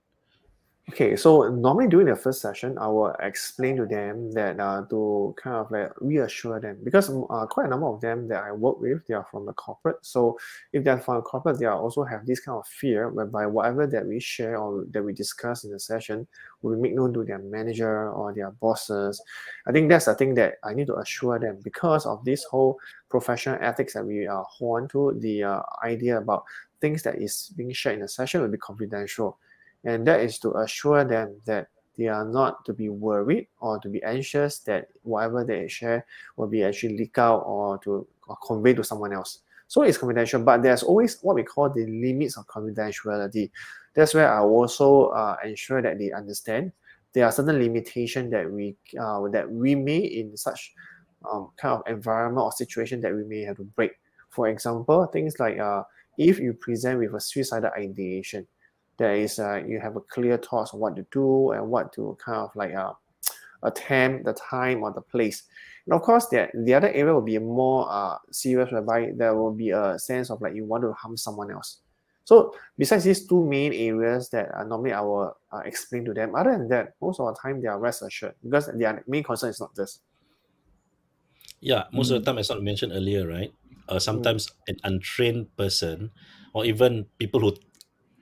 Okay, 0.92 1.16
so 1.16 1.49
normally 1.49 1.88
during 1.88 2.07
the 2.07 2.14
first 2.14 2.40
session, 2.40 2.79
I 2.79 2.87
will 2.87 3.12
explain 3.18 3.77
to 3.77 3.87
them 3.87 4.31
that 4.33 4.61
uh, 4.61 4.83
to 4.88 5.35
kind 5.37 5.57
of 5.57 5.68
like 5.72 5.90
reassure 6.01 6.61
them 6.61 6.79
because 6.85 7.11
mm, 7.11 7.27
uh, 7.29 7.44
quite 7.46 7.66
a 7.66 7.70
number 7.70 7.88
of 7.88 8.01
them 8.01 8.29
that 8.29 8.44
I 8.44 8.53
work 8.53 8.81
with, 8.81 9.05
they 9.09 9.14
are 9.14 9.27
from 9.29 9.46
the 9.46 9.53
corporate. 9.55 9.96
So 10.03 10.38
if 10.72 10.85
they're 10.85 11.01
from 11.01 11.16
a 11.16 11.22
corporate, 11.22 11.59
they 11.59 11.66
also 11.66 12.05
have 12.05 12.25
this 12.25 12.38
kind 12.38 12.57
of 12.57 12.68
fear 12.68 13.09
whereby 13.09 13.46
whatever 13.46 13.88
that 13.88 14.07
we 14.07 14.20
share 14.20 14.59
or 14.59 14.85
that 14.92 15.03
we 15.03 15.12
discuss 15.12 15.64
in 15.64 15.72
the 15.72 15.81
session 15.81 16.25
will 16.62 16.77
be 16.77 16.83
made 16.83 16.94
known 16.94 17.12
to 17.14 17.25
their 17.25 17.40
manager 17.40 18.12
or 18.12 18.33
their 18.33 18.53
bosses. 18.53 19.20
I 19.66 19.72
think 19.72 19.88
that's 19.88 20.05
the 20.05 20.14
thing 20.14 20.35
that 20.35 20.55
I 20.62 20.72
need 20.72 20.87
to 20.87 20.99
assure 20.99 21.40
them 21.40 21.59
because 21.64 22.07
of 22.07 22.25
this 22.25 22.44
whole 22.44 22.79
professional 23.09 23.59
ethics 23.61 23.94
that 23.94 24.07
we 24.07 24.29
are 24.29 24.44
hold 24.49 24.90
to, 24.90 25.16
the 25.18 25.42
uh, 25.42 25.62
idea 25.83 26.18
about 26.18 26.44
things 26.81 27.03
that 27.03 27.20
is 27.20 27.53
being 27.57 27.72
shared 27.72 27.96
in 27.96 28.03
the 28.03 28.09
session 28.09 28.40
will 28.40 28.49
be 28.49 28.59
confidential 28.59 29.37
and 29.87 30.07
that 30.07 30.20
is 30.20 30.38
to 30.40 30.53
assure 30.57 31.05
them 31.05 31.40
that 31.46 31.68
they 31.96 32.09
are 32.09 32.25
not 32.25 32.64
to 32.66 32.75
be 32.75 32.88
worried 32.88 33.46
or 33.61 33.79
to 33.79 33.88
be 33.88 34.03
anxious 34.03 34.59
that 34.61 34.88
whatever 35.03 35.44
they 35.44 35.66
share 35.68 36.05
will 36.37 36.49
be 36.49 36.62
actually 36.62 36.99
leaked 36.99 37.18
out 37.18 37.38
or 37.46 37.79
to 37.79 38.07
or 38.29 38.37
convey 38.44 38.75
to 38.75 38.85
someone 38.85 39.12
else. 39.12 39.40
So 39.68 39.83
it's 39.83 39.96
confidential, 39.99 40.42
but 40.42 40.62
there's 40.62 40.83
always 40.83 41.18
what 41.22 41.37
we 41.37 41.42
call 41.42 41.70
the 41.70 41.87
limits 41.87 42.37
of 42.37 42.46
confidentiality. 42.46 43.51
That's 43.94 44.12
where 44.14 44.31
I 44.31 44.40
also 44.40 45.07
uh, 45.07 45.37
ensure 45.44 45.81
that 45.81 45.99
they 45.99 46.12
understand 46.12 46.72
there 47.12 47.25
are 47.25 47.33
certain 47.33 47.59
limitations 47.59 48.31
that 48.31 48.51
we 48.51 48.77
uh, 49.01 49.27
that 49.29 49.51
we 49.51 49.75
may 49.75 49.99
in 49.99 50.37
such 50.37 50.75
um, 51.31 51.51
kind 51.57 51.81
of 51.81 51.83
environment 51.87 52.44
or 52.44 52.53
situation 52.53 53.01
that 53.01 53.14
we 53.14 53.25
may 53.25 53.40
have 53.40 53.57
to 53.57 53.64
break. 53.64 53.92
For 54.29 54.49
example, 54.49 55.07
things 55.07 55.40
like 55.40 55.59
uh, 55.59 55.85
if 56.18 56.38
you 56.38 56.53
present 56.53 56.99
with 56.99 57.14
a 57.14 57.20
suicidal 57.20 57.70
ideation, 57.77 58.46
there 58.98 59.14
is 59.14 59.38
uh, 59.38 59.62
you 59.66 59.80
have 59.80 59.96
a 59.96 60.00
clear 60.00 60.37
thoughts 60.38 60.72
on 60.72 60.80
what 60.80 60.96
to 60.96 61.06
do 61.11 61.52
and 61.52 61.68
what 61.68 61.92
to 61.94 62.16
kind 62.24 62.38
of 62.38 62.50
like 62.54 62.74
uh, 62.74 62.92
attempt 63.62 64.24
the 64.24 64.32
time 64.35 64.82
or 64.82 64.92
the 64.92 65.00
place. 65.00 65.44
And 65.87 65.94
of 65.94 66.02
course, 66.02 66.26
the, 66.28 66.48
the 66.54 66.74
other 66.74 66.88
area 66.88 67.14
will 67.14 67.22
be 67.22 67.38
more 67.38 67.87
uh, 67.90 68.18
serious 68.30 68.72
whereby 68.72 69.12
there 69.14 69.35
will 69.35 69.52
be 69.52 69.70
a 69.70 69.98
sense 69.98 70.30
of 70.30 70.40
like 70.40 70.54
you 70.54 70.64
want 70.64 70.82
to 70.82 70.92
harm 70.92 71.16
someone 71.16 71.50
else. 71.50 71.80
So 72.24 72.54
besides 72.76 73.04
these 73.04 73.24
two 73.24 73.44
main 73.44 73.72
areas 73.72 74.30
that 74.30 74.52
uh, 74.52 74.64
normally 74.64 74.92
I 74.92 75.00
will 75.00 75.37
uh, 75.52 75.62
explain 75.64 76.04
to 76.06 76.12
them, 76.12 76.35
other 76.35 76.59
than 76.59 76.68
that, 76.68 76.94
most 77.00 77.20
of 77.20 77.26
the 77.26 77.38
time 77.40 77.62
they 77.62 77.68
are 77.68 77.78
rest 77.78 78.02
assured 78.02 78.35
because 78.42 78.66
their 78.74 79.04
main 79.06 79.22
concern 79.22 79.50
is 79.50 79.61
not 79.61 79.74
this. 79.76 80.00
Yeah, 81.61 81.85
most 81.92 82.11
mm. 82.11 82.16
of 82.16 82.24
the 82.24 82.26
time, 82.26 82.38
as 82.38 82.50
I 82.50 82.59
mentioned 82.59 82.92
earlier, 82.92 83.28
right? 83.28 83.52
Uh, 83.88 84.00
sometimes 84.00 84.48
mm. 84.48 84.52
an 84.68 84.76
untrained 84.82 85.56
person 85.56 86.11
or 86.52 86.64
even 86.64 87.06
people 87.18 87.38
who 87.38 87.54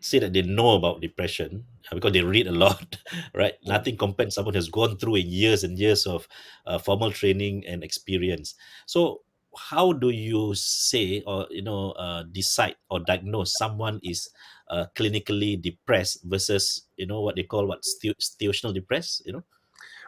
say 0.04 0.18
that 0.18 0.32
they 0.32 0.42
know 0.42 0.76
about 0.76 1.00
depression 1.00 1.64
uh, 1.90 1.94
because 1.94 2.12
they 2.12 2.22
read 2.22 2.46
a 2.46 2.52
lot, 2.52 2.96
right? 3.34 3.54
Nothing 3.64 3.96
compared 3.96 4.28
to 4.28 4.34
someone 4.34 4.54
who's 4.54 4.68
gone 4.68 4.96
through 4.98 5.16
years 5.16 5.64
and 5.64 5.78
years 5.78 6.06
of 6.06 6.28
uh, 6.66 6.78
formal 6.78 7.10
training 7.10 7.64
and 7.66 7.82
experience. 7.82 8.54
So, 8.86 9.22
how 9.56 9.92
do 9.92 10.10
you 10.10 10.52
say 10.54 11.22
or 11.26 11.46
you 11.50 11.62
know 11.62 11.92
uh, 11.92 12.24
decide 12.32 12.74
or 12.90 13.00
diagnose 13.00 13.56
someone 13.56 14.00
is 14.02 14.28
uh, 14.68 14.86
clinically 14.96 15.60
depressed 15.60 16.20
versus 16.24 16.88
you 16.96 17.06
know 17.06 17.20
what 17.20 17.36
they 17.36 17.44
call 17.44 17.66
what 17.66 17.82
situational 17.82 18.74
depressed? 18.74 19.22
You 19.26 19.34
know 19.34 19.44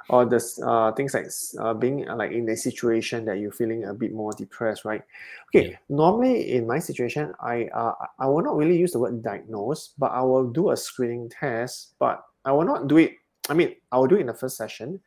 or 0.08 0.24
the 0.24 0.40
uh, 0.64 0.92
things 0.92 1.14
like 1.14 1.26
uh, 1.58 1.74
being 1.74 2.08
uh, 2.08 2.16
like 2.16 2.30
in 2.30 2.48
a 2.48 2.56
situation 2.56 3.24
that 3.24 3.38
you're 3.38 3.52
feeling 3.52 3.84
a 3.84 3.94
bit 3.94 4.12
more 4.12 4.32
depressed, 4.32 4.84
right? 4.84 5.02
Okay, 5.48 5.70
yeah. 5.70 5.76
normally 5.88 6.52
in 6.52 6.66
my 6.66 6.78
situation, 6.78 7.32
I 7.40 7.64
uh, 7.74 7.92
I 8.18 8.26
will 8.26 8.42
not 8.42 8.56
really 8.56 8.76
use 8.76 8.92
the 8.92 9.00
word 9.00 9.22
diagnose, 9.22 9.94
but 9.98 10.12
I 10.12 10.22
will 10.22 10.48
do 10.48 10.70
a 10.70 10.76
screening 10.76 11.28
test, 11.28 11.94
but 11.98 12.22
I 12.44 12.52
will 12.52 12.64
not 12.64 12.86
do 12.86 12.98
it. 12.98 13.12
I 13.48 13.54
mean, 13.54 13.74
I 13.90 13.98
will 13.98 14.06
do 14.06 14.16
it 14.16 14.20
in 14.20 14.26
the 14.26 14.34
first 14.34 14.56
session, 14.56 15.00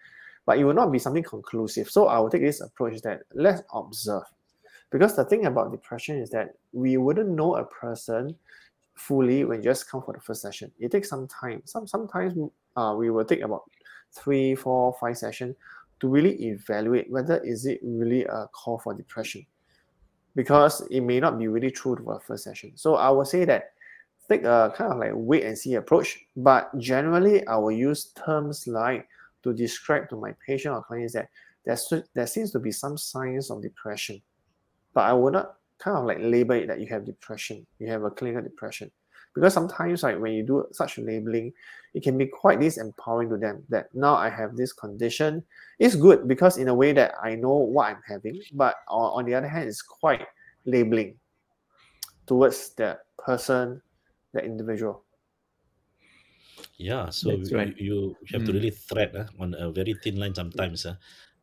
but 0.46 0.58
it 0.58 0.64
will 0.64 0.74
not 0.74 0.92
be 0.92 1.00
something 1.00 1.24
conclusive. 1.24 1.90
So 1.90 2.08
I 2.08 2.20
will 2.20 2.30
take 2.30 2.42
this 2.42 2.62
approach 2.62 3.02
that 3.02 3.22
let's 3.34 3.62
observe, 3.74 4.24
because 4.92 5.16
the 5.16 5.24
thing 5.24 5.46
about 5.46 5.72
depression 5.72 6.18
is 6.20 6.30
that 6.32 6.56
we 6.74 6.98
wouldn't 6.98 7.30
know 7.30 7.56
a 7.56 7.64
person 7.64 8.36
fully 8.96 9.46
when 9.46 9.60
you 9.60 9.64
just 9.64 9.90
come 9.90 10.02
for 10.02 10.14
the 10.14 10.20
first 10.20 10.42
session. 10.42 10.72
It 10.78 10.92
takes 10.92 11.08
some 11.08 11.26
time. 11.28 11.62
Some 11.64 11.88
sometimes 11.88 12.34
uh, 12.76 12.96
we 12.98 13.10
will 13.10 13.24
take 13.24 13.42
about 13.42 13.64
three, 14.14 14.56
four, 14.56 14.96
five 15.00 15.18
sessions 15.18 15.56
to 16.00 16.08
really 16.08 16.34
evaluate 16.48 17.10
whether 17.10 17.38
is 17.44 17.66
it 17.66 17.80
really 17.84 18.24
a 18.26 18.48
call 18.54 18.80
for 18.80 18.94
depression 18.94 19.46
because 20.36 20.82
it 20.90 21.02
may 21.02 21.20
not 21.20 21.38
be 21.38 21.48
really 21.48 21.72
true 21.72 21.96
to 21.96 22.10
our 22.10 22.20
first 22.20 22.44
session. 22.44 22.72
So 22.76 22.96
I 22.96 23.10
would 23.10 23.28
say 23.28 23.46
that 23.46 23.72
take 24.30 24.44
a 24.44 24.72
kind 24.76 24.94
of 24.94 25.00
like 25.00 25.12
wait 25.14 25.44
and 25.44 25.58
see 25.58 25.74
approach, 25.76 26.20
but 26.38 26.70
generally 26.78 27.46
I 27.48 27.58
will 27.58 27.72
use 27.72 28.14
terms 28.26 28.68
like 28.68 29.08
to 29.44 29.54
describe 29.54 30.10
to 30.10 30.16
my 30.16 30.34
patient 30.46 30.76
or 30.76 30.84
clients 30.84 31.14
that 31.14 31.30
there's, 31.66 31.92
there 32.14 32.28
seems 32.28 32.52
to 32.52 32.60
be 32.60 32.72
some 32.72 32.98
signs 32.98 33.50
of 33.50 33.62
depression, 33.62 34.22
but 34.94 35.02
I 35.02 35.14
will 35.14 35.32
not 35.32 35.56
kind 35.80 35.98
of 35.98 36.06
like 36.06 36.20
label 36.22 36.56
it 36.56 36.68
that 36.68 36.80
you 36.80 36.88
have 36.88 37.06
depression, 37.06 37.66
you 37.80 37.88
have 37.88 38.04
a 38.04 38.12
clinical 38.12 38.44
depression 38.44 38.92
because 39.40 39.54
sometimes 39.54 40.04
like 40.04 40.20
when 40.20 40.34
you 40.34 40.44
do 40.44 40.66
such 40.72 40.98
labeling 40.98 41.54
it 41.94 42.04
can 42.04 42.18
be 42.18 42.28
quite 42.28 42.60
disempowering 42.60 43.30
to 43.30 43.38
them 43.38 43.64
that 43.70 43.88
now 43.96 44.16
i 44.16 44.30
have 44.30 44.56
this 44.56 44.74
condition 44.74 45.42
it's 45.80 45.96
good 45.96 46.28
because 46.28 46.58
in 46.58 46.68
a 46.68 46.74
way 46.74 46.92
that 46.92 47.14
i 47.24 47.36
know 47.36 47.56
what 47.56 47.88
i'm 47.88 48.02
having 48.06 48.40
but 48.54 48.76
on, 48.88 49.24
on 49.24 49.26
the 49.26 49.34
other 49.34 49.48
hand 49.48 49.68
it's 49.68 49.82
quite 49.82 50.28
labeling 50.66 51.16
towards 52.28 52.76
the 52.76 52.98
person 53.18 53.82
the 54.34 54.44
individual 54.44 55.04
yeah 56.78 57.10
so 57.10 57.32
right. 57.52 57.76
you, 57.78 58.16
you 58.22 58.32
have 58.32 58.42
mm. 58.42 58.46
to 58.46 58.54
really 58.54 58.72
thread 58.72 59.16
uh, 59.16 59.26
on 59.40 59.56
a 59.56 59.72
very 59.72 59.96
thin 60.04 60.20
line 60.20 60.36
sometimes 60.36 60.86
uh, 60.86 60.96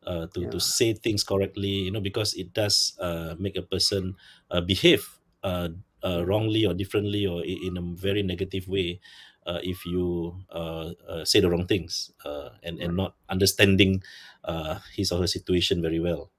uh, 0.05 0.27
to, 0.27 0.41
yeah. 0.41 0.49
to 0.49 0.59
say 0.59 0.93
things 0.93 1.23
correctly 1.23 1.89
you 1.89 1.91
know 1.91 1.99
because 1.99 2.33
it 2.35 2.53
does 2.53 2.95
uh, 3.01 3.35
make 3.39 3.57
a 3.57 3.61
person 3.61 4.15
uh, 4.51 4.61
behave 4.61 5.19
uh, 5.43 5.69
uh, 6.07 6.23
wrongly 6.25 6.65
or 6.65 6.73
differently 6.73 7.27
or 7.27 7.43
in 7.43 7.77
a 7.77 7.81
very 7.81 8.23
negative 8.23 8.67
way 8.67 8.99
uh, 9.47 9.59
if 9.63 9.85
you 9.85 10.35
uh, 10.51 10.91
uh, 11.07 11.25
say 11.25 11.39
the 11.39 11.49
wrong 11.49 11.65
things 11.65 12.11
uh, 12.25 12.49
and, 12.63 12.79
and 12.79 12.95
not 12.95 13.15
understanding 13.29 14.03
uh, 14.43 14.79
his 14.95 15.11
or 15.11 15.19
her 15.19 15.27
situation 15.27 15.81
very 15.81 15.99
well. 15.99 16.29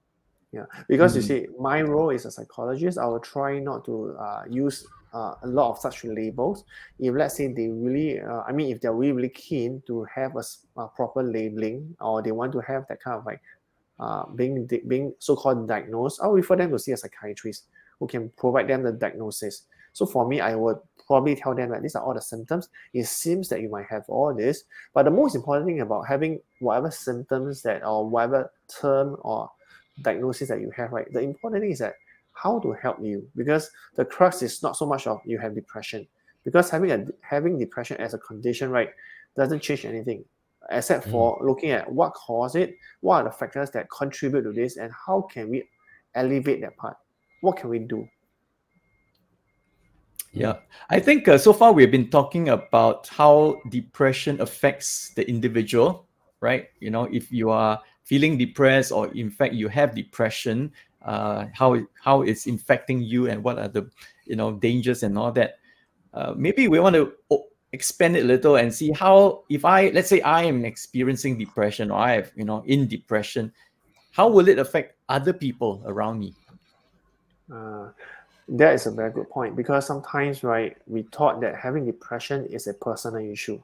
Yeah, 0.51 0.65
because 0.87 1.11
mm-hmm. 1.11 1.33
you 1.33 1.45
see, 1.45 1.47
my 1.59 1.81
role 1.81 2.11
as 2.11 2.25
a 2.25 2.31
psychologist, 2.31 2.97
I 2.97 3.05
will 3.05 3.19
try 3.19 3.59
not 3.59 3.85
to 3.85 4.15
uh, 4.17 4.43
use 4.49 4.87
uh, 5.13 5.35
a 5.43 5.47
lot 5.47 5.71
of 5.71 5.79
such 5.79 6.03
labels. 6.03 6.65
If 6.97 7.13
let's 7.13 7.37
say 7.37 7.53
they 7.53 7.67
really, 7.69 8.19
uh, 8.19 8.41
I 8.47 8.51
mean, 8.51 8.73
if 8.73 8.81
they're 8.81 8.93
really, 8.93 9.13
really 9.13 9.29
keen 9.29 9.83
to 9.85 10.05
have 10.15 10.35
a, 10.35 10.43
a, 10.81 10.87
proper 10.87 11.21
labeling 11.21 11.95
or 12.01 12.21
they 12.21 12.31
want 12.31 12.51
to 12.53 12.61
have 12.61 12.87
that 12.89 13.01
kind 13.03 13.17
of 13.17 13.25
like 13.25 13.41
uh, 13.99 14.25
being 14.33 14.67
being 14.87 15.13
so-called 15.19 15.67
diagnosed, 15.67 16.19
I'll 16.23 16.33
refer 16.33 16.55
them 16.55 16.71
to 16.71 16.79
see 16.79 16.93
a 16.93 16.97
psychiatrist 16.97 17.65
who 17.99 18.07
can 18.07 18.29
provide 18.37 18.67
them 18.67 18.83
the 18.83 18.91
diagnosis. 18.91 19.63
So 19.93 20.05
for 20.05 20.27
me, 20.27 20.39
I 20.39 20.55
would 20.55 20.77
probably 21.07 21.35
tell 21.35 21.55
them 21.55 21.71
that 21.71 21.81
these 21.81 21.95
are 21.95 22.03
all 22.03 22.13
the 22.13 22.21
symptoms. 22.21 22.69
It 22.93 23.05
seems 23.05 23.49
that 23.49 23.61
you 23.61 23.69
might 23.69 23.87
have 23.89 24.03
all 24.07 24.33
this, 24.33 24.63
but 24.93 25.03
the 25.03 25.11
most 25.11 25.35
important 25.35 25.65
thing 25.65 25.81
about 25.81 26.07
having 26.07 26.39
whatever 26.59 26.91
symptoms 26.91 27.61
that 27.63 27.83
or 27.83 28.07
whatever 28.07 28.51
term 28.79 29.17
or 29.21 29.49
diagnosis 30.01 30.49
that 30.49 30.61
you 30.61 30.71
have, 30.75 30.91
right? 30.91 31.11
The 31.11 31.21
important 31.21 31.63
thing 31.63 31.71
is 31.71 31.79
that 31.79 31.95
how 32.33 32.59
to 32.59 32.71
help 32.73 32.97
you 33.01 33.27
because 33.35 33.69
the 33.95 34.05
crux 34.05 34.41
is 34.41 34.63
not 34.63 34.77
so 34.77 34.85
much 34.85 35.07
of 35.07 35.19
you 35.25 35.37
have 35.39 35.55
depression 35.55 36.07
because 36.45 36.69
having 36.69 36.91
a 36.91 37.05
having 37.21 37.57
depression 37.59 37.97
as 37.97 38.13
a 38.13 38.17
condition, 38.19 38.69
right, 38.69 38.91
doesn't 39.35 39.61
change 39.61 39.85
anything 39.85 40.23
except 40.71 41.07
mm. 41.07 41.11
for 41.11 41.37
looking 41.41 41.71
at 41.71 41.91
what 41.91 42.13
caused 42.13 42.55
it, 42.55 42.75
what 43.01 43.15
are 43.15 43.23
the 43.25 43.31
factors 43.31 43.71
that 43.71 43.89
contribute 43.89 44.43
to 44.43 44.51
this, 44.51 44.77
and 44.77 44.91
how 45.05 45.21
can 45.21 45.49
we 45.49 45.63
elevate 46.15 46.61
that 46.61 46.77
part 46.77 46.97
what 47.41 47.57
can 47.57 47.69
we 47.69 47.79
do? 47.79 48.07
Yeah, 50.31 50.57
I 50.89 50.99
think 50.99 51.27
uh, 51.27 51.37
so 51.37 51.53
far 51.53 51.73
we've 51.73 51.91
been 51.91 52.09
talking 52.09 52.49
about 52.49 53.07
how 53.07 53.59
depression 53.69 54.39
affects 54.41 55.11
the 55.15 55.27
individual, 55.27 56.05
right? 56.39 56.67
You 56.79 56.91
know, 56.91 57.05
if 57.11 57.31
you 57.31 57.49
are 57.49 57.81
feeling 58.03 58.37
depressed 58.37 58.91
or 58.91 59.07
in 59.13 59.31
fact 59.31 59.53
you 59.53 59.67
have 59.69 59.95
depression, 59.95 60.71
uh, 61.01 61.45
how 61.53 61.79
how 62.03 62.21
it's 62.21 62.45
infecting 62.45 63.01
you 63.01 63.27
and 63.27 63.43
what 63.43 63.57
are 63.57 63.67
the 63.67 63.89
you 64.25 64.35
know 64.35 64.53
dangers 64.53 65.03
and 65.03 65.17
all 65.17 65.31
that. 65.31 65.57
Uh, 66.13 66.33
maybe 66.35 66.67
we 66.67 66.79
want 66.79 66.95
to 66.95 67.13
expand 67.73 68.17
it 68.17 68.23
a 68.23 68.27
little 68.27 68.55
and 68.55 68.73
see 68.73 68.91
how 68.91 69.43
if 69.49 69.63
I 69.65 69.89
let's 69.89 70.09
say 70.09 70.21
I 70.21 70.43
am 70.43 70.65
experiencing 70.65 71.37
depression 71.37 71.91
or 71.91 71.97
I 71.97 72.13
have 72.13 72.31
you 72.35 72.45
know 72.45 72.63
in 72.65 72.87
depression, 72.87 73.51
how 74.11 74.27
will 74.29 74.47
it 74.47 74.59
affect 74.59 74.97
other 75.07 75.33
people 75.33 75.81
around 75.85 76.19
me? 76.19 76.35
Uh, 77.51 77.89
that 78.47 78.73
is 78.73 78.87
a 78.87 78.91
very 78.91 79.11
good 79.11 79.29
point 79.29 79.55
because 79.55 79.85
sometimes, 79.85 80.43
right, 80.43 80.75
we 80.87 81.03
thought 81.03 81.39
that 81.41 81.55
having 81.55 81.85
depression 81.85 82.45
is 82.47 82.67
a 82.67 82.73
personal 82.73 83.21
issue, 83.21 83.61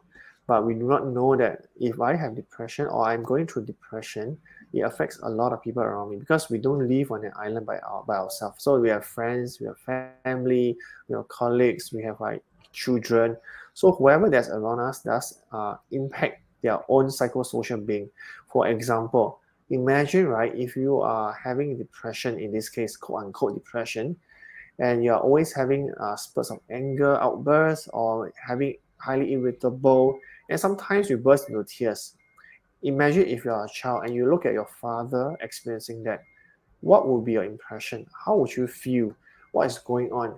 but 0.48 0.66
we 0.66 0.76
do 0.76 0.84
not 0.84 1.08
know 1.08 1.36
that 1.36 1.66
if 1.80 2.00
I 2.00 2.16
have 2.16 2.36
depression 2.36 2.86
or 2.86 3.08
I'm 3.08 3.24
going 3.24 3.48
through 3.48 3.66
depression, 3.66 4.38
it 4.74 4.82
affects 4.82 5.20
a 5.24 5.30
lot 5.30 5.54
of 5.54 5.64
people 5.64 5.82
around 5.82 6.12
me 6.12 6.18
because 6.18 6.50
we 6.50 6.60
don't 6.60 6.88
live 6.88 7.12
on 7.12 7.26
an 7.26 7.32
island 7.36 7.66
by 7.66 7.80
our, 7.80 8.04
by 8.04 8.18
ourselves. 8.18 8.62
So 8.62 8.80
we 8.80 8.90
have 8.90 9.06
friends, 9.06 9.60
we 9.60 9.68
have 9.68 10.14
family, 10.24 10.78
we 11.08 11.16
have 11.16 11.28
colleagues, 11.30 11.92
we 11.92 12.04
have 12.04 12.20
like 12.20 12.44
children. 12.72 13.38
So 13.74 13.92
whoever 13.92 14.30
that's 14.30 14.50
around 14.50 14.82
us 14.82 15.02
does 15.02 15.40
uh, 15.52 15.78
impact 15.92 16.42
their 16.62 16.80
own 16.90 17.08
psychosocial 17.08 17.84
being. 17.84 18.10
For 18.48 18.68
example, 18.68 19.40
imagine 19.70 20.28
right 20.28 20.54
if 20.56 20.76
you 20.76 21.02
are 21.02 21.34
having 21.34 21.78
depression 21.78 22.40
in 22.40 22.52
this 22.52 22.70
case 22.70 22.96
quote 22.96 23.24
unquote 23.24 23.56
depression 23.56 24.16
and 24.80 25.04
you're 25.04 25.18
always 25.18 25.54
having 25.54 25.92
uh, 26.00 26.16
spurts 26.16 26.52
of 26.52 26.60
anger 26.70 27.16
outbursts 27.16 27.88
or 27.94 28.32
having 28.46 28.76
highly 28.98 29.34
irritable 29.34 30.20
and 30.50 30.60
sometimes 30.60 31.10
you 31.10 31.18
burst 31.18 31.50
into 31.50 31.64
tears. 31.64 32.16
Imagine 32.84 33.26
if 33.26 33.46
you're 33.46 33.66
a 33.66 33.70
child 33.70 34.04
and 34.04 34.14
you 34.14 34.30
look 34.30 34.46
at 34.46 34.54
your 34.54 34.68
father 34.80 35.36
experiencing 35.42 36.04
that. 36.04 36.24
What 36.82 37.08
would 37.08 37.26
be 37.26 37.32
your 37.34 37.46
impression? 37.46 38.06
How 38.26 38.36
would 38.36 38.56
you 38.56 38.68
feel? 38.68 39.16
What 39.54 39.66
is 39.68 39.80
going 39.80 40.12
on? 40.12 40.38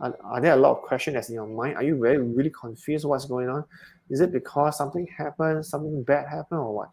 Are, 0.00 0.16
are 0.22 0.40
there 0.40 0.52
a 0.52 0.56
lot 0.56 0.76
of 0.76 0.82
questions 0.82 1.14
that's 1.14 1.28
in 1.28 1.34
your 1.34 1.46
mind? 1.46 1.74
Are 1.74 1.82
you 1.82 1.98
very 1.98 2.18
really 2.18 2.50
confused 2.50 3.04
what's 3.04 3.24
going 3.24 3.48
on? 3.48 3.64
Is 4.10 4.20
it 4.20 4.30
because 4.30 4.76
something 4.76 5.06
happened 5.06 5.66
something 5.66 6.02
bad 6.04 6.28
happened 6.28 6.60
or 6.60 6.74
what 6.74 6.90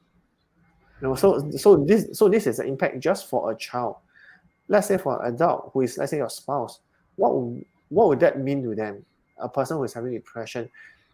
so 1.16 1.52
so 1.52 1.76
this 1.78 2.08
so 2.14 2.30
this 2.30 2.48
is 2.48 2.60
an 2.60 2.68
impact 2.68 3.00
just 3.00 3.30
for 3.30 3.52
a 3.52 3.56
child. 3.56 3.98
Let's 4.68 4.88
say 4.88 4.98
for 4.98 5.24
an 5.24 5.34
adult 5.34 5.72
who 5.74 5.82
is 5.82 5.98
let's 5.98 6.12
say 6.12 6.18
your 6.18 6.30
spouse, 6.30 6.80
what 7.16 7.32
what 7.90 8.08
would 8.10 8.20
that 8.22 8.40
mean 8.40 8.64
to 8.64 8.76
them? 8.76 9.06
A 9.38 9.50
person 9.50 9.78
who 9.78 9.84
is 9.84 9.94
having 9.94 10.14
depression, 10.14 10.70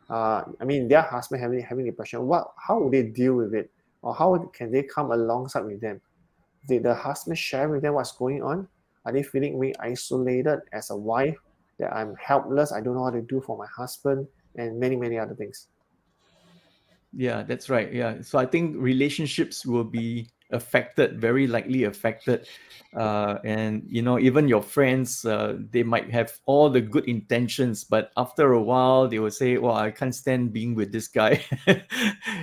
uh, 0.10 0.44
I 0.60 0.66
mean 0.66 0.88
their 0.88 1.02
husband 1.02 1.42
having 1.42 1.62
having 1.62 1.86
depression. 1.86 2.28
What 2.28 2.52
how 2.58 2.80
would 2.80 2.94
they 2.94 3.04
deal 3.04 3.34
with 3.34 3.54
it, 3.54 3.72
or 4.02 4.14
how 4.14 4.38
can 4.54 4.72
they 4.72 4.84
come 4.84 5.12
alongside 5.12 5.66
with 5.66 5.82
them? 5.82 6.00
Did 6.68 6.84
the 6.84 6.94
husband 6.94 7.38
share 7.38 7.68
with 7.68 7.82
them 7.82 7.96
what's 7.96 8.12
going 8.12 8.44
on? 8.44 8.68
Are 9.06 9.12
they 9.12 9.24
feeling 9.24 9.60
very 9.60 9.76
isolated 9.80 10.62
as 10.72 10.92
a 10.92 10.96
wife? 10.96 11.38
That 11.80 11.92
I'm 11.96 12.16
helpless. 12.16 12.72
I 12.72 12.82
don't 12.82 12.94
know 12.94 13.02
what 13.02 13.14
to 13.14 13.22
do 13.22 13.42
for 13.42 13.58
my 13.58 13.66
husband, 13.66 14.28
and 14.56 14.80
many 14.80 14.96
many 14.96 15.18
other 15.18 15.34
things. 15.34 15.68
Yeah, 17.14 17.44
that's 17.44 17.70
right. 17.70 17.92
Yeah. 17.92 18.22
So 18.22 18.40
I 18.40 18.46
think 18.46 18.76
relationships 18.78 19.66
will 19.66 19.84
be 19.84 20.30
affected, 20.52 21.20
very 21.20 21.48
likely 21.48 21.84
affected. 21.86 22.48
Uh, 22.96 23.38
and, 23.46 23.84
you 23.88 24.02
know, 24.02 24.20
even 24.20 24.48
your 24.48 24.62
friends, 24.62 25.24
uh, 25.24 25.58
they 25.72 25.84
might 25.84 26.12
have 26.12 26.38
all 26.46 26.70
the 26.70 26.82
good 26.82 27.06
intentions, 27.06 27.84
but 27.84 28.12
after 28.18 28.52
a 28.52 28.62
while, 28.62 29.08
they 29.08 29.20
will 29.20 29.32
say, 29.32 29.58
well, 29.58 29.76
I 29.76 29.92
can't 29.92 30.14
stand 30.14 30.52
being 30.52 30.76
with 30.76 30.92
this 30.92 31.08
guy. 31.08 31.44
it, 31.68 31.86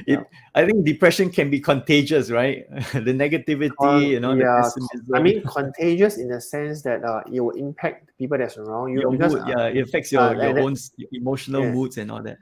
yeah. 0.07 0.23
I 0.55 0.65
think 0.65 0.87
depression 0.87 1.31
can 1.31 1.51
be 1.51 1.61
contagious, 1.61 2.31
right? 2.31 2.65
the 2.93 3.13
negativity, 3.13 3.73
um, 3.81 4.03
you 4.03 4.21
know, 4.21 4.33
yeah. 4.33 4.69
I 5.15 5.21
mean, 5.21 5.43
contagious 5.45 6.17
in 6.17 6.29
the 6.29 6.41
sense 6.41 6.83
that 6.83 7.05
uh, 7.05 7.23
it 7.31 7.41
will 7.41 7.57
impact 7.57 8.11
people 8.19 8.39
that's 8.39 8.57
around 8.57 8.93
you. 8.93 9.01
Your 9.01 9.11
because, 9.13 9.35
mood, 9.35 9.49
yeah, 9.49 9.67
it 9.67 9.81
affects 9.81 10.13
your, 10.13 10.23
uh, 10.23 10.33
your 10.33 10.61
own 10.61 10.77
emotional 11.13 11.63
yeah. 11.63 11.73
moods 11.73 11.99
and 11.99 12.11
all 12.11 12.23
that 12.23 12.39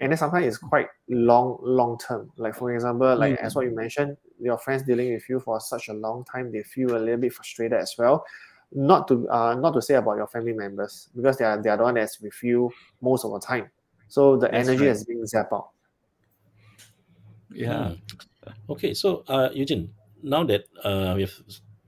and 0.00 0.10
then 0.10 0.16
sometimes 0.16 0.46
it's 0.46 0.58
quite 0.58 0.88
long 1.08 1.58
long 1.60 1.98
term. 1.98 2.32
Like 2.36 2.54
for 2.54 2.74
example 2.74 3.14
like 3.16 3.34
mm-hmm. 3.34 3.44
as 3.44 3.54
what 3.54 3.66
you 3.66 3.74
mentioned 3.74 4.16
your 4.40 4.58
friends 4.58 4.82
dealing 4.82 5.12
with 5.12 5.28
you 5.28 5.38
for 5.40 5.60
such 5.60 5.88
a 5.88 5.92
long 5.92 6.24
time 6.24 6.50
they 6.50 6.62
feel 6.62 6.96
a 6.96 6.98
little 6.98 7.18
bit 7.18 7.32
frustrated 7.32 7.78
as 7.78 7.94
well. 7.98 8.24
Not 8.72 9.08
to 9.08 9.28
uh, 9.28 9.54
not 9.54 9.74
to 9.74 9.82
say 9.82 9.94
about 9.94 10.16
your 10.16 10.26
family 10.26 10.54
members 10.54 11.10
because 11.14 11.36
they 11.36 11.44
are 11.44 11.60
they 11.60 11.68
are 11.68 11.76
the 11.76 11.82
one 11.82 11.94
that's 11.94 12.20
with 12.20 12.42
you 12.42 12.72
most 13.02 13.24
of 13.24 13.32
the 13.32 13.40
time. 13.40 13.70
So 14.08 14.36
the 14.36 14.48
that's 14.48 14.68
energy 14.68 14.86
right. 14.86 14.92
is 14.92 15.04
being 15.04 15.22
zapped 15.22 15.52
out. 15.52 15.70
Yeah. 17.52 17.94
Okay 18.70 18.94
so 18.94 19.22
uh 19.28 19.50
eugene 19.52 19.92
now 20.22 20.44
that 20.44 20.64
uh 20.82 21.12
we've 21.16 21.42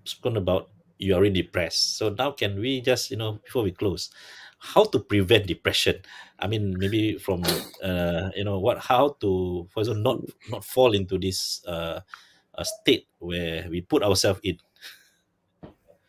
spoken 0.05 0.37
about 0.37 0.69
you're 0.99 1.17
already 1.17 1.43
depressed. 1.43 1.97
So 1.97 2.11
now 2.11 2.33
can 2.33 2.61
we 2.61 2.83
just 2.83 3.11
you 3.11 3.17
know 3.17 3.39
before 3.45 3.63
we 3.63 3.73
close 3.73 4.11
how 4.63 4.85
to 4.85 4.99
prevent 4.99 5.47
depression 5.47 5.99
i 6.39 6.47
mean 6.47 6.79
maybe 6.79 7.19
from 7.19 7.43
uh, 7.83 8.31
you 8.37 8.45
know 8.45 8.59
what 8.59 8.79
how 8.79 9.17
to 9.19 9.67
for 9.75 9.81
example 9.81 10.03
not 10.03 10.19
not 10.51 10.65
fall 10.65 10.95
into 10.95 11.19
this 11.19 11.67
uh, 11.67 11.99
a 12.55 12.65
state 12.65 13.09
where 13.19 13.67
we 13.69 13.81
put 13.81 14.03
ourselves 14.03 14.39
in 14.45 14.57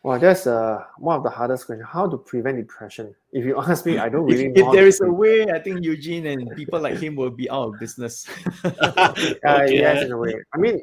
well, 0.04 0.18
that's 0.18 0.46
uh, 0.46 0.84
one 0.98 1.16
of 1.16 1.22
the 1.22 1.30
hardest 1.30 1.64
questions. 1.64 1.88
How 1.90 2.06
to 2.06 2.18
prevent 2.18 2.58
depression? 2.58 3.14
If 3.32 3.46
you 3.46 3.58
ask 3.58 3.86
me, 3.86 3.96
I 3.96 4.10
don't 4.10 4.26
really 4.26 4.48
if, 4.48 4.56
know. 4.56 4.68
If 4.68 4.74
there 4.74 4.86
is 4.86 5.00
a 5.00 5.10
way, 5.10 5.46
I 5.46 5.58
think 5.58 5.82
Eugene 5.82 6.26
and 6.26 6.54
people 6.54 6.78
like 6.78 6.98
him 6.98 7.16
will 7.16 7.30
be 7.30 7.48
out 7.48 7.72
of 7.72 7.80
business. 7.80 8.28
uh, 8.64 9.14
okay. 9.16 9.78
Yes, 9.78 10.04
in 10.04 10.12
a 10.12 10.18
way. 10.18 10.34
I 10.52 10.58
mean, 10.58 10.82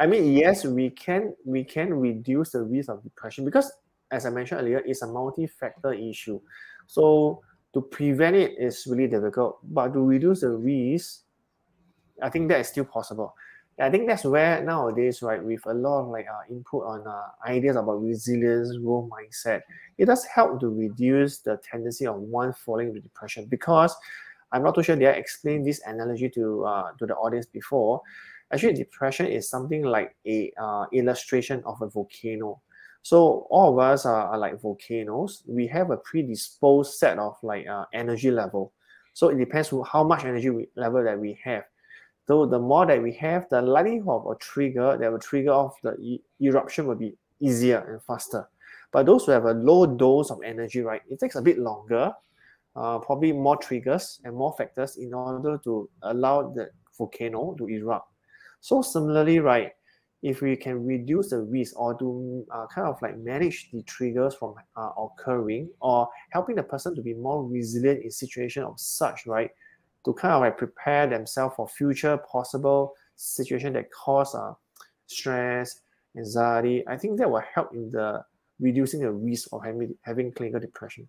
I 0.00 0.08
mean, 0.08 0.32
yes, 0.32 0.64
we 0.64 0.90
can 0.90 1.32
we 1.44 1.62
can 1.62 1.94
reduce 1.94 2.50
the 2.50 2.62
risk 2.64 2.88
of 2.88 3.04
depression 3.04 3.44
because, 3.44 3.70
as 4.10 4.26
I 4.26 4.30
mentioned 4.30 4.62
earlier, 4.62 4.82
it's 4.84 5.02
a 5.02 5.06
multi-factor 5.06 5.92
issue. 5.92 6.40
So 6.86 7.42
to 7.74 7.80
prevent 7.80 8.36
it 8.36 8.54
is 8.58 8.86
really 8.86 9.08
difficult, 9.08 9.58
but 9.62 9.92
to 9.92 10.00
reduce 10.00 10.40
the 10.40 10.50
risk, 10.50 11.22
I 12.22 12.30
think 12.30 12.48
that 12.48 12.60
is 12.60 12.68
still 12.68 12.84
possible. 12.84 13.34
I 13.78 13.90
think 13.90 14.06
that's 14.06 14.24
where 14.24 14.64
nowadays, 14.64 15.20
right, 15.20 15.42
with 15.42 15.60
a 15.66 15.74
lot 15.74 16.00
of 16.00 16.08
like 16.08 16.26
uh, 16.26 16.50
input 16.50 16.86
on 16.86 17.06
uh, 17.06 17.24
ideas 17.46 17.76
about 17.76 18.02
resilience, 18.02 18.74
growth 18.78 19.10
mindset, 19.10 19.60
it 19.98 20.06
does 20.06 20.24
help 20.24 20.60
to 20.60 20.68
reduce 20.68 21.38
the 21.38 21.58
tendency 21.58 22.06
of 22.06 22.16
one 22.16 22.54
falling 22.54 22.88
into 22.88 23.00
depression. 23.00 23.44
Because 23.44 23.94
I'm 24.50 24.62
not 24.62 24.74
too 24.74 24.82
sure 24.82 24.96
did 24.96 25.08
I 25.08 25.12
explain 25.12 25.62
this 25.62 25.82
analogy 25.84 26.30
to 26.30 26.64
uh, 26.64 26.92
to 26.98 27.04
the 27.06 27.14
audience 27.16 27.44
before. 27.44 28.00
Actually, 28.50 28.74
depression 28.74 29.26
is 29.26 29.50
something 29.50 29.82
like 29.82 30.16
a 30.26 30.52
uh, 30.56 30.86
illustration 30.92 31.62
of 31.66 31.82
a 31.82 31.88
volcano. 31.88 32.62
So 33.06 33.46
all 33.50 33.72
of 33.72 33.78
us 33.78 34.04
are, 34.04 34.26
are 34.26 34.36
like 34.36 34.60
volcanoes. 34.60 35.44
We 35.46 35.68
have 35.68 35.90
a 35.90 35.96
predisposed 35.96 36.94
set 36.94 37.20
of 37.20 37.36
like 37.40 37.64
uh, 37.68 37.84
energy 37.94 38.32
level. 38.32 38.72
So 39.12 39.28
it 39.28 39.36
depends 39.38 39.72
on 39.72 39.84
how 39.84 40.02
much 40.02 40.24
energy 40.24 40.50
we, 40.50 40.66
level 40.74 41.04
that 41.04 41.16
we 41.16 41.38
have. 41.44 41.62
So 42.26 42.46
the 42.46 42.58
more 42.58 42.84
that 42.84 43.00
we 43.00 43.12
have, 43.12 43.48
the 43.48 43.62
likelihood 43.62 44.08
of 44.08 44.26
a 44.26 44.34
trigger 44.40 44.98
that 44.98 45.12
will 45.12 45.20
trigger 45.20 45.52
off 45.52 45.76
the 45.84 45.94
e- 46.00 46.20
eruption 46.40 46.88
will 46.88 46.96
be 46.96 47.14
easier 47.38 47.78
and 47.88 48.02
faster. 48.02 48.48
But 48.90 49.06
those 49.06 49.26
who 49.26 49.30
have 49.30 49.44
a 49.44 49.52
low 49.52 49.86
dose 49.86 50.32
of 50.32 50.40
energy, 50.44 50.80
right, 50.80 51.02
it 51.08 51.20
takes 51.20 51.36
a 51.36 51.42
bit 51.42 51.60
longer, 51.60 52.12
uh, 52.74 52.98
probably 52.98 53.30
more 53.30 53.56
triggers 53.56 54.20
and 54.24 54.34
more 54.34 54.52
factors 54.58 54.96
in 54.96 55.14
order 55.14 55.58
to 55.62 55.88
allow 56.02 56.50
the 56.50 56.70
volcano 56.98 57.54
to 57.56 57.68
erupt. 57.68 58.10
So 58.60 58.82
similarly, 58.82 59.38
right, 59.38 59.75
if 60.26 60.42
we 60.42 60.56
can 60.56 60.84
reduce 60.84 61.30
the 61.30 61.38
risk 61.38 61.78
or 61.78 61.94
to 61.94 62.44
uh, 62.50 62.66
kind 62.66 62.88
of 62.88 63.00
like 63.00 63.16
manage 63.16 63.70
the 63.70 63.80
triggers 63.82 64.34
from 64.34 64.56
uh, 64.76 64.90
occurring 64.98 65.70
or 65.78 66.08
helping 66.30 66.56
the 66.56 66.62
person 66.64 66.96
to 66.96 67.00
be 67.00 67.14
more 67.14 67.46
resilient 67.46 68.02
in 68.02 68.10
situation 68.10 68.64
of 68.64 68.74
such, 68.80 69.24
right? 69.24 69.52
To 70.04 70.12
kind 70.12 70.34
of 70.34 70.40
like 70.40 70.58
prepare 70.58 71.06
themselves 71.06 71.54
for 71.54 71.68
future 71.68 72.16
possible 72.18 72.94
situation 73.14 73.74
that 73.74 73.92
cause 73.92 74.34
uh, 74.34 74.54
stress, 75.06 75.82
anxiety. 76.16 76.82
I 76.88 76.96
think 76.96 77.18
that 77.18 77.30
will 77.30 77.44
help 77.54 77.72
in 77.72 77.92
the 77.92 78.24
reducing 78.58 79.02
the 79.02 79.12
risk 79.12 79.50
of 79.52 79.64
having, 79.64 79.94
having 80.02 80.32
clinical 80.32 80.58
depression. 80.58 81.08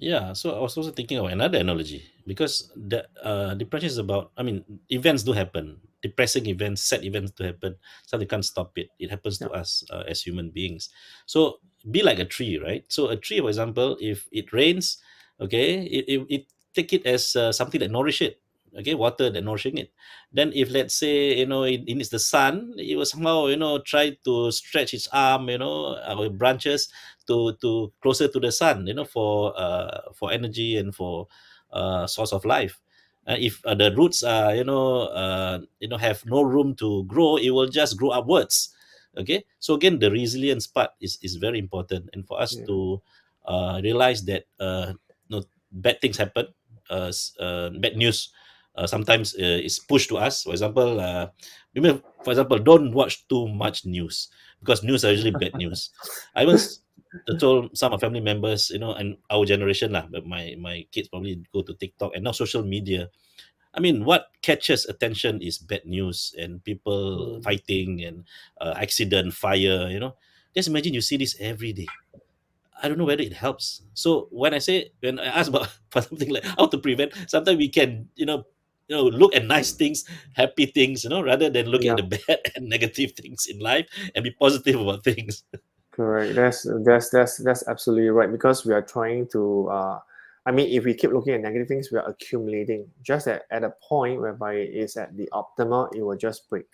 Yeah, 0.00 0.32
so 0.32 0.56
I 0.56 0.60
was 0.64 0.76
also 0.80 0.92
thinking 0.92 1.18
of 1.18 1.26
another 1.26 1.58
analogy 1.60 2.00
because 2.26 2.72
the 2.74 3.04
uh, 3.22 3.52
depression 3.52 3.86
is 3.92 3.98
about. 3.98 4.32
I 4.36 4.42
mean, 4.42 4.64
events 4.88 5.22
do 5.22 5.32
happen, 5.32 5.76
depressing 6.00 6.46
events, 6.46 6.80
sad 6.80 7.04
events 7.04 7.32
do 7.36 7.44
happen. 7.44 7.76
So 8.06 8.16
they 8.16 8.24
can't 8.24 8.44
stop 8.44 8.72
it. 8.80 8.88
It 8.98 9.10
happens 9.10 9.36
to 9.44 9.50
us 9.52 9.84
uh, 9.92 10.04
as 10.08 10.22
human 10.22 10.50
beings. 10.56 10.88
So 11.26 11.60
be 11.90 12.02
like 12.02 12.18
a 12.18 12.24
tree, 12.24 12.56
right? 12.56 12.84
So 12.88 13.08
a 13.12 13.16
tree, 13.16 13.40
for 13.40 13.48
example, 13.52 13.98
if 14.00 14.26
it 14.32 14.54
rains, 14.54 14.96
okay, 15.38 15.84
it, 15.84 16.04
it, 16.08 16.26
it 16.30 16.42
take 16.72 16.94
it 16.94 17.04
as 17.04 17.36
uh, 17.36 17.52
something 17.52 17.80
that 17.80 17.90
nourish 17.90 18.22
it 18.22 18.40
okay 18.76 18.94
water 18.94 19.30
that 19.30 19.42
nourishing 19.42 19.78
it. 19.78 19.90
Then 20.32 20.52
if 20.54 20.70
let's 20.70 20.94
say 20.94 21.38
you 21.38 21.46
know 21.46 21.64
it, 21.64 21.82
it 21.86 21.94
needs 21.94 22.10
the 22.10 22.18
sun 22.18 22.74
it 22.76 22.96
will 22.96 23.04
somehow 23.06 23.46
you 23.46 23.56
know 23.56 23.78
try 23.80 24.16
to 24.24 24.50
stretch 24.50 24.94
its 24.94 25.08
arm 25.12 25.48
you 25.48 25.58
know 25.58 25.96
our 26.06 26.28
branches 26.30 26.88
to 27.26 27.54
to 27.60 27.92
closer 28.00 28.28
to 28.28 28.40
the 28.40 28.52
sun 28.52 28.86
you 28.86 28.94
know 28.94 29.04
for 29.04 29.52
uh 29.58 30.12
for 30.14 30.32
energy 30.32 30.76
and 30.76 30.94
for 30.94 31.26
uh 31.72 32.06
source 32.06 32.32
of 32.32 32.44
life. 32.44 32.80
Uh, 33.28 33.36
if 33.38 33.60
uh, 33.66 33.74
the 33.74 33.94
roots 33.94 34.22
are 34.22 34.54
you 34.54 34.64
know 34.64 35.06
uh 35.12 35.60
you 35.78 35.88
know 35.88 35.98
have 35.98 36.24
no 36.26 36.42
room 36.42 36.74
to 36.74 37.04
grow 37.04 37.36
it 37.36 37.50
will 37.50 37.68
just 37.68 37.96
grow 37.98 38.10
upwards. 38.10 38.74
Okay? 39.16 39.44
So 39.58 39.74
again 39.74 39.98
the 39.98 40.10
resilience 40.10 40.66
part 40.66 40.90
is 41.00 41.18
is 41.22 41.36
very 41.36 41.58
important. 41.58 42.10
And 42.12 42.26
for 42.26 42.40
us 42.40 42.56
yeah. 42.56 42.66
to 42.66 43.02
uh 43.44 43.80
realize 43.82 44.24
that 44.24 44.44
uh 44.58 44.92
you 45.28 45.36
know 45.36 45.42
bad 45.72 46.00
things 46.00 46.16
happen 46.16 46.46
uh, 46.90 47.12
uh 47.38 47.70
bad 47.78 47.96
news 47.96 48.30
uh, 48.80 48.86
sometimes 48.88 49.36
uh, 49.36 49.60
is 49.60 49.78
pushed 49.78 50.08
to 50.08 50.16
us. 50.16 50.42
For 50.44 50.56
example, 50.56 50.98
uh, 50.98 51.28
for 52.24 52.30
example, 52.32 52.58
don't 52.58 52.92
watch 52.96 53.28
too 53.28 53.46
much 53.48 53.84
news 53.84 54.32
because 54.60 54.82
news 54.82 55.04
are 55.04 55.12
usually 55.12 55.36
bad 55.36 55.54
news. 55.54 55.90
I 56.34 56.48
was 56.48 56.80
told 57.38 57.76
some 57.76 57.92
of 57.92 58.00
family 58.00 58.24
members, 58.24 58.70
you 58.70 58.78
know, 58.78 58.94
and 58.96 59.20
our 59.28 59.44
generation 59.44 59.92
lah, 59.92 60.08
but 60.08 60.24
my 60.24 60.56
my 60.56 60.88
kids 60.90 61.12
probably 61.12 61.44
go 61.52 61.60
to 61.60 61.76
TikTok 61.76 62.16
and 62.16 62.24
now 62.24 62.32
social 62.32 62.64
media. 62.64 63.12
I 63.70 63.78
mean, 63.78 64.02
what 64.02 64.34
catches 64.42 64.88
attention 64.88 65.38
is 65.44 65.58
bad 65.60 65.86
news 65.86 66.34
and 66.34 66.58
people 66.64 67.38
mm. 67.38 67.44
fighting 67.44 68.02
and 68.02 68.24
uh, 68.58 68.74
accident, 68.74 69.36
fire. 69.36 69.86
You 69.86 70.00
know, 70.00 70.16
just 70.56 70.66
imagine 70.66 70.96
you 70.96 71.04
see 71.04 71.20
this 71.20 71.36
every 71.38 71.70
day. 71.76 71.86
I 72.82 72.88
don't 72.88 72.96
know 72.96 73.04
whether 73.04 73.22
it 73.22 73.36
helps. 73.36 73.82
So 73.94 74.26
when 74.32 74.54
I 74.54 74.58
say 74.58 74.90
when 75.04 75.20
I 75.20 75.26
ask 75.30 75.52
about 75.52 75.68
for 75.92 76.02
something 76.02 76.30
like 76.32 76.44
how 76.56 76.66
to 76.66 76.78
prevent, 76.78 77.12
sometimes 77.28 77.58
we 77.58 77.68
can 77.68 78.08
you 78.16 78.26
know 78.26 78.48
you 78.90 78.96
know 78.96 79.04
look 79.04 79.34
at 79.34 79.44
nice 79.46 79.72
things, 79.72 80.04
happy 80.34 80.66
things, 80.66 81.04
you 81.04 81.10
know, 81.10 81.22
rather 81.22 81.48
than 81.48 81.66
looking 81.66 81.86
Yeah. 81.86 81.92
at 81.94 82.10
the 82.10 82.18
bad 82.28 82.40
and 82.56 82.68
negative 82.68 83.12
things 83.12 83.46
in 83.46 83.60
life 83.60 83.86
and 84.14 84.24
be 84.24 84.32
positive 84.32 84.80
about 84.80 85.04
things. 85.04 85.44
Correct. 85.92 86.34
That's 86.34 86.66
that's 86.84 87.10
that's 87.10 87.36
that's 87.38 87.66
absolutely 87.68 88.08
right 88.10 88.30
because 88.30 88.66
we 88.66 88.74
are 88.74 88.82
trying 88.82 89.28
to. 89.28 89.68
Uh, 89.70 89.98
I 90.46 90.52
mean, 90.52 90.70
if 90.72 90.84
we 90.84 90.94
keep 90.94 91.12
looking 91.12 91.34
at 91.34 91.40
negative 91.42 91.68
things, 91.68 91.90
we 91.92 91.98
are 91.98 92.08
accumulating. 92.08 92.86
Just 93.02 93.28
at, 93.28 93.42
at 93.50 93.62
a 93.64 93.74
point 93.86 94.20
whereby 94.20 94.54
it 94.54 94.70
is 94.74 94.96
at 94.96 95.14
the 95.16 95.28
optimal, 95.32 95.94
it 95.94 96.02
will 96.02 96.16
just 96.16 96.48
break. 96.48 96.66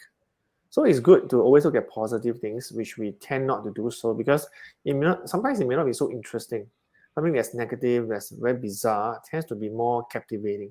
So 0.71 0.85
it's 0.85 1.01
good 1.01 1.29
to 1.31 1.41
always 1.41 1.65
look 1.65 1.75
at 1.75 1.89
positive 1.91 2.39
things, 2.39 2.71
which 2.71 2.99
we 2.99 3.13
tend 3.13 3.47
not 3.47 3.65
to 3.65 3.73
do 3.73 3.91
so 3.91 4.15
because 4.15 4.47
it 4.85 4.95
may 4.95 5.07
not, 5.07 5.29
sometimes 5.29 5.59
it 5.61 5.67
may 5.67 5.75
not 5.75 5.87
be 5.87 5.93
so 5.93 6.11
interesting. 6.13 6.67
Something 7.15 7.33
that's 7.33 7.55
negative, 7.55 8.09
that's 8.09 8.31
very 8.31 8.59
bizarre, 8.59 9.21
tends 9.29 9.47
to 9.47 9.55
be 9.55 9.69
more 9.71 10.05
captivating. 10.13 10.71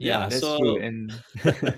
Yeah, 0.00 0.26
that's 0.28 0.40
so- 0.40 0.56
true. 0.58 0.80
And 0.80 1.12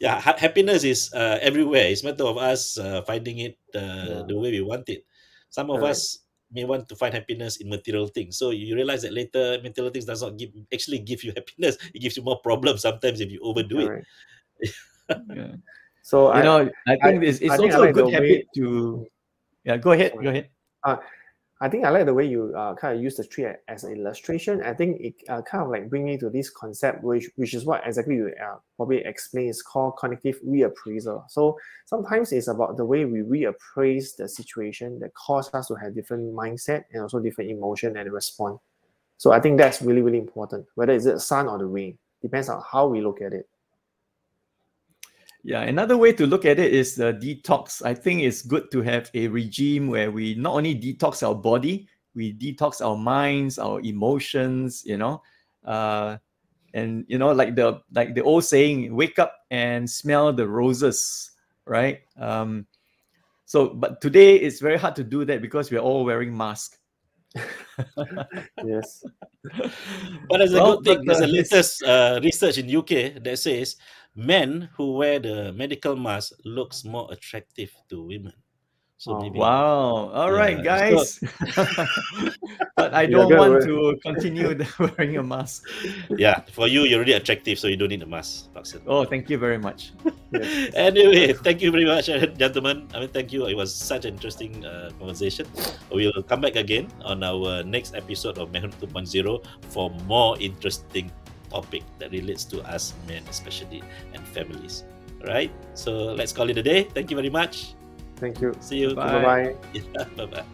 yeah 0.00 0.18
ha- 0.20 0.36
happiness 0.36 0.82
is 0.82 1.12
uh, 1.14 1.38
everywhere 1.40 1.86
it's 1.86 2.02
a 2.02 2.06
matter 2.10 2.24
of 2.26 2.36
us 2.36 2.78
uh, 2.78 3.02
finding 3.06 3.38
it 3.38 3.56
uh, 3.76 3.78
Yeah. 3.78 4.22
the 4.26 4.34
way 4.36 4.50
we 4.50 4.60
want 4.60 4.88
it 4.90 5.06
some 5.50 5.70
of 5.70 5.78
Correct. 5.80 5.92
us 5.94 6.26
may 6.50 6.64
want 6.66 6.88
to 6.90 6.96
find 6.98 7.14
happiness 7.14 7.58
in 7.62 7.70
material 7.70 8.08
things 8.10 8.36
so 8.36 8.50
you 8.50 8.74
realize 8.74 9.02
that 9.06 9.14
later 9.14 9.58
material 9.62 9.92
things 9.94 10.04
does 10.04 10.22
not 10.22 10.34
give 10.36 10.50
actually 10.74 10.98
give 10.98 11.22
you 11.22 11.30
happiness 11.38 11.78
it 11.94 12.00
gives 12.02 12.16
you 12.18 12.24
more 12.26 12.40
problems 12.42 12.82
sometimes 12.82 13.20
if 13.22 13.30
you 13.30 13.38
overdo 13.42 13.78
it 13.80 13.86
Correct. 13.86 14.06
yeah. 15.30 15.54
So 16.02 16.28
you 16.34 16.40
I, 16.40 16.42
know, 16.42 16.58
I 16.86 16.96
think 17.00 17.22
it's, 17.24 17.38
it's 17.40 17.50
I 17.52 17.56
think 17.56 17.72
also 17.72 17.88
a 17.88 17.92
good 17.92 18.06
the 18.08 18.10
habit 18.12 18.44
way- 18.44 18.46
to. 18.56 19.06
Yeah, 19.64 19.76
go 19.78 19.92
ahead. 19.92 20.12
Go 20.20 20.28
ahead. 20.28 20.50
I 21.60 21.68
think 21.68 21.84
I 21.84 21.90
like 21.90 22.06
the 22.06 22.14
way 22.14 22.26
you 22.26 22.52
uh, 22.56 22.74
kind 22.74 22.96
of 22.96 23.02
use 23.02 23.16
the 23.16 23.24
tree 23.24 23.46
as 23.68 23.84
an 23.84 23.96
illustration. 23.96 24.62
I 24.62 24.74
think 24.74 25.00
it 25.00 25.14
uh, 25.28 25.40
kind 25.42 25.62
of 25.62 25.70
like 25.70 25.88
bring 25.88 26.04
me 26.04 26.18
to 26.18 26.28
this 26.28 26.50
concept, 26.50 27.04
which 27.04 27.30
which 27.36 27.54
is 27.54 27.64
what 27.64 27.82
exactly 27.86 28.16
you 28.16 28.32
uh, 28.44 28.56
probably 28.76 28.98
explain 29.04 29.48
is 29.48 29.62
called 29.62 29.96
cognitive 29.96 30.40
reappraisal. 30.44 31.30
So 31.30 31.56
sometimes 31.86 32.32
it's 32.32 32.48
about 32.48 32.76
the 32.76 32.84
way 32.84 33.04
we 33.04 33.20
reappraise 33.20 34.16
the 34.16 34.28
situation 34.28 34.98
that 34.98 35.14
cause 35.14 35.52
us 35.54 35.68
to 35.68 35.74
have 35.76 35.94
different 35.94 36.34
mindset 36.34 36.84
and 36.92 37.02
also 37.02 37.20
different 37.20 37.50
emotion 37.50 37.96
and 37.96 38.12
respond. 38.12 38.58
So 39.16 39.30
I 39.30 39.38
think 39.38 39.56
that's 39.56 39.80
really 39.80 40.02
really 40.02 40.18
important. 40.18 40.66
Whether 40.74 40.92
it's 40.92 41.04
the 41.04 41.20
sun 41.20 41.48
or 41.48 41.58
the 41.58 41.66
rain, 41.66 41.96
depends 42.20 42.48
on 42.48 42.62
how 42.68 42.88
we 42.88 43.00
look 43.00 43.22
at 43.22 43.32
it. 43.32 43.48
Yeah, 45.46 45.60
another 45.60 45.98
way 45.98 46.14
to 46.14 46.26
look 46.26 46.46
at 46.46 46.58
it 46.58 46.72
is 46.72 46.94
the 46.94 47.12
detox. 47.12 47.84
I 47.84 47.92
think 47.92 48.22
it's 48.22 48.40
good 48.40 48.70
to 48.72 48.80
have 48.80 49.10
a 49.12 49.28
regime 49.28 49.88
where 49.88 50.10
we 50.10 50.34
not 50.36 50.54
only 50.54 50.74
detox 50.74 51.22
our 51.22 51.34
body, 51.34 51.86
we 52.14 52.32
detox 52.32 52.80
our 52.80 52.96
minds, 52.96 53.58
our 53.58 53.78
emotions, 53.82 54.82
you 54.86 54.96
know. 54.96 55.20
Uh, 55.62 56.16
and 56.72 57.04
you 57.08 57.18
know, 57.18 57.30
like 57.32 57.54
the 57.56 57.82
like 57.92 58.14
the 58.14 58.22
old 58.22 58.44
saying, 58.44 58.94
wake 58.96 59.18
up 59.18 59.36
and 59.50 59.88
smell 59.88 60.32
the 60.32 60.48
roses, 60.48 61.32
right? 61.66 62.00
Um, 62.18 62.66
so 63.44 63.68
but 63.68 64.00
today 64.00 64.36
it's 64.36 64.60
very 64.60 64.78
hard 64.78 64.96
to 64.96 65.04
do 65.04 65.26
that 65.26 65.42
because 65.42 65.70
we're 65.70 65.78
all 65.78 66.06
wearing 66.06 66.34
masks. 66.34 66.78
Yes. 68.64 69.04
but 70.28 70.38
there's 70.38 70.54
a 70.54 70.62
Well, 70.62 70.76
good 70.80 70.84
thing 70.84 71.04
but, 71.04 71.18
there's 71.18 71.20
uh, 71.20 71.26
a 71.26 71.32
latest 71.32 71.82
uh, 71.82 72.20
research 72.22 72.58
in 72.58 72.76
uk 72.76 72.88
that 72.88 73.38
says 73.38 73.76
men 74.14 74.68
who 74.76 74.94
wear 74.94 75.18
the 75.18 75.52
medical 75.52 75.96
mask 75.96 76.32
looks 76.44 76.84
more 76.84 77.08
attractive 77.10 77.70
to 77.90 78.02
women 78.02 78.32
so 78.96 79.16
Oh, 79.16 79.20
maybe 79.20 79.38
Wow. 79.42 80.14
All 80.14 80.30
right, 80.32 80.56
Yeah, 80.62 80.94
guys. 80.94 81.18
but 82.78 82.94
I 82.94 83.06
don't 83.06 83.28
good 83.28 83.38
want 83.38 83.52
word. 83.58 83.66
to 83.66 83.98
continue 84.06 84.54
wearing 84.78 85.18
a 85.18 85.22
mask. 85.22 85.66
yeah 86.16 86.40
for 86.54 86.68
you 86.70 86.82
you're 86.86 86.98
already 87.02 87.12
attractive 87.12 87.58
so 87.58 87.66
you 87.66 87.76
don't 87.76 87.90
need 87.90 88.02
a 88.02 88.06
mask 88.06 88.54
Paksan. 88.54 88.82
Oh, 88.86 89.04
thank 89.04 89.28
you 89.28 89.36
very 89.36 89.58
much. 89.58 89.92
yes. 90.30 90.70
anyway, 90.78 91.32
thank 91.34 91.60
you 91.60 91.70
very 91.74 91.84
much, 91.84 92.06
gentlemen. 92.38 92.86
I 92.94 93.00
mean, 93.00 93.10
thank 93.10 93.32
you. 93.32 93.46
It 93.50 93.56
was 93.58 93.74
such 93.74 94.04
an 94.06 94.14
interesting 94.14 94.64
uh, 94.64 94.90
conversation. 94.98 95.46
We'll 95.90 96.22
come 96.22 96.40
back 96.40 96.54
again 96.56 96.86
on 97.04 97.22
our 97.26 97.62
next 97.66 97.94
episode 97.98 98.38
of 98.38 98.52
Manhood 98.54 98.78
2.0 98.78 99.42
for 99.74 99.90
more 100.06 100.38
interesting 100.38 101.10
topic 101.54 101.86
that 102.02 102.10
relates 102.10 102.42
to 102.50 102.58
us 102.66 102.98
men, 103.06 103.22
especially 103.30 103.82
and 104.12 104.26
families. 104.34 104.82
All 105.22 105.30
right. 105.30 105.54
So 105.78 106.10
let's 106.18 106.34
call 106.34 106.50
it 106.50 106.58
a 106.58 106.62
day. 106.62 106.90
Thank 106.90 107.10
you 107.10 107.16
very 107.16 107.30
much. 107.30 107.78
Thank 108.18 108.42
you. 108.42 108.54
See 108.58 108.82
you. 108.82 108.94
Bye. 108.94 109.22
Bye. 109.22 109.54
Yeah, 109.74 110.04
bye 110.18 110.26
bye. 110.26 110.44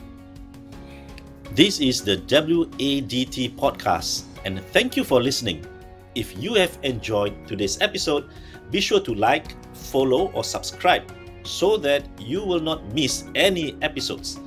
This 1.56 1.80
is 1.80 2.04
the 2.04 2.22
WADT 2.30 3.58
podcast, 3.58 4.22
and 4.44 4.62
thank 4.70 4.94
you 4.94 5.02
for 5.02 5.18
listening. 5.18 5.66
If 6.14 6.38
you 6.38 6.54
have 6.54 6.78
enjoyed 6.82 7.34
today's 7.50 7.80
episode, 7.82 8.30
be 8.70 8.78
sure 8.80 9.00
to 9.02 9.14
like, 9.14 9.58
follow, 9.74 10.30
or 10.30 10.44
subscribe 10.44 11.10
so 11.42 11.76
that 11.78 12.06
you 12.20 12.44
will 12.44 12.60
not 12.60 12.84
miss 12.94 13.24
any 13.34 13.74
episodes. 13.82 14.38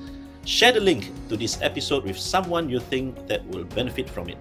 Share 0.46 0.72
the 0.72 0.80
link 0.80 1.12
to 1.28 1.36
this 1.36 1.60
episode 1.62 2.04
with 2.04 2.18
someone 2.18 2.70
you 2.70 2.80
think 2.80 3.28
that 3.28 3.46
will 3.48 3.66
benefit 3.66 4.10
from 4.10 4.30
it. 4.30 4.38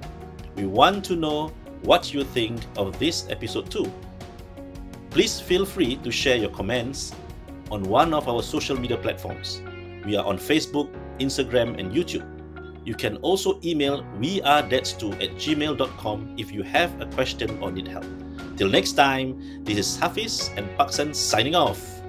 We 0.55 0.66
want 0.66 1.05
to 1.07 1.16
know 1.16 1.53
what 1.83 2.12
you 2.12 2.25
think 2.25 2.61
of 2.77 2.99
this 2.99 3.27
episode 3.29 3.71
too. 3.71 3.90
Please 5.11 5.40
feel 5.40 5.66
free 5.66 5.97
to 5.97 6.11
share 6.11 6.37
your 6.37 6.51
comments 6.51 7.14
on 7.71 7.83
one 7.83 8.14
of 8.14 8.29
our 8.29 8.42
social 8.42 8.79
media 8.79 8.97
platforms. 8.97 9.62
We 10.05 10.16
are 10.16 10.25
on 10.25 10.38
Facebook, 10.38 10.90
Instagram, 11.18 11.79
and 11.79 11.92
YouTube. 11.92 12.27
You 12.85 12.95
can 12.95 13.16
also 13.18 13.61
email 13.64 14.03
wearedadstu 14.18 15.14
at 15.23 15.37
gmail.com 15.37 16.35
if 16.37 16.51
you 16.51 16.62
have 16.62 17.01
a 17.01 17.07
question 17.07 17.62
or 17.62 17.71
need 17.71 17.87
help. 17.87 18.05
Till 18.57 18.68
next 18.68 18.92
time, 18.92 19.64
this 19.64 19.79
is 19.79 19.97
Hafiz 19.99 20.51
and 20.57 20.68
Paksan 20.77 21.14
signing 21.14 21.55
off. 21.55 22.02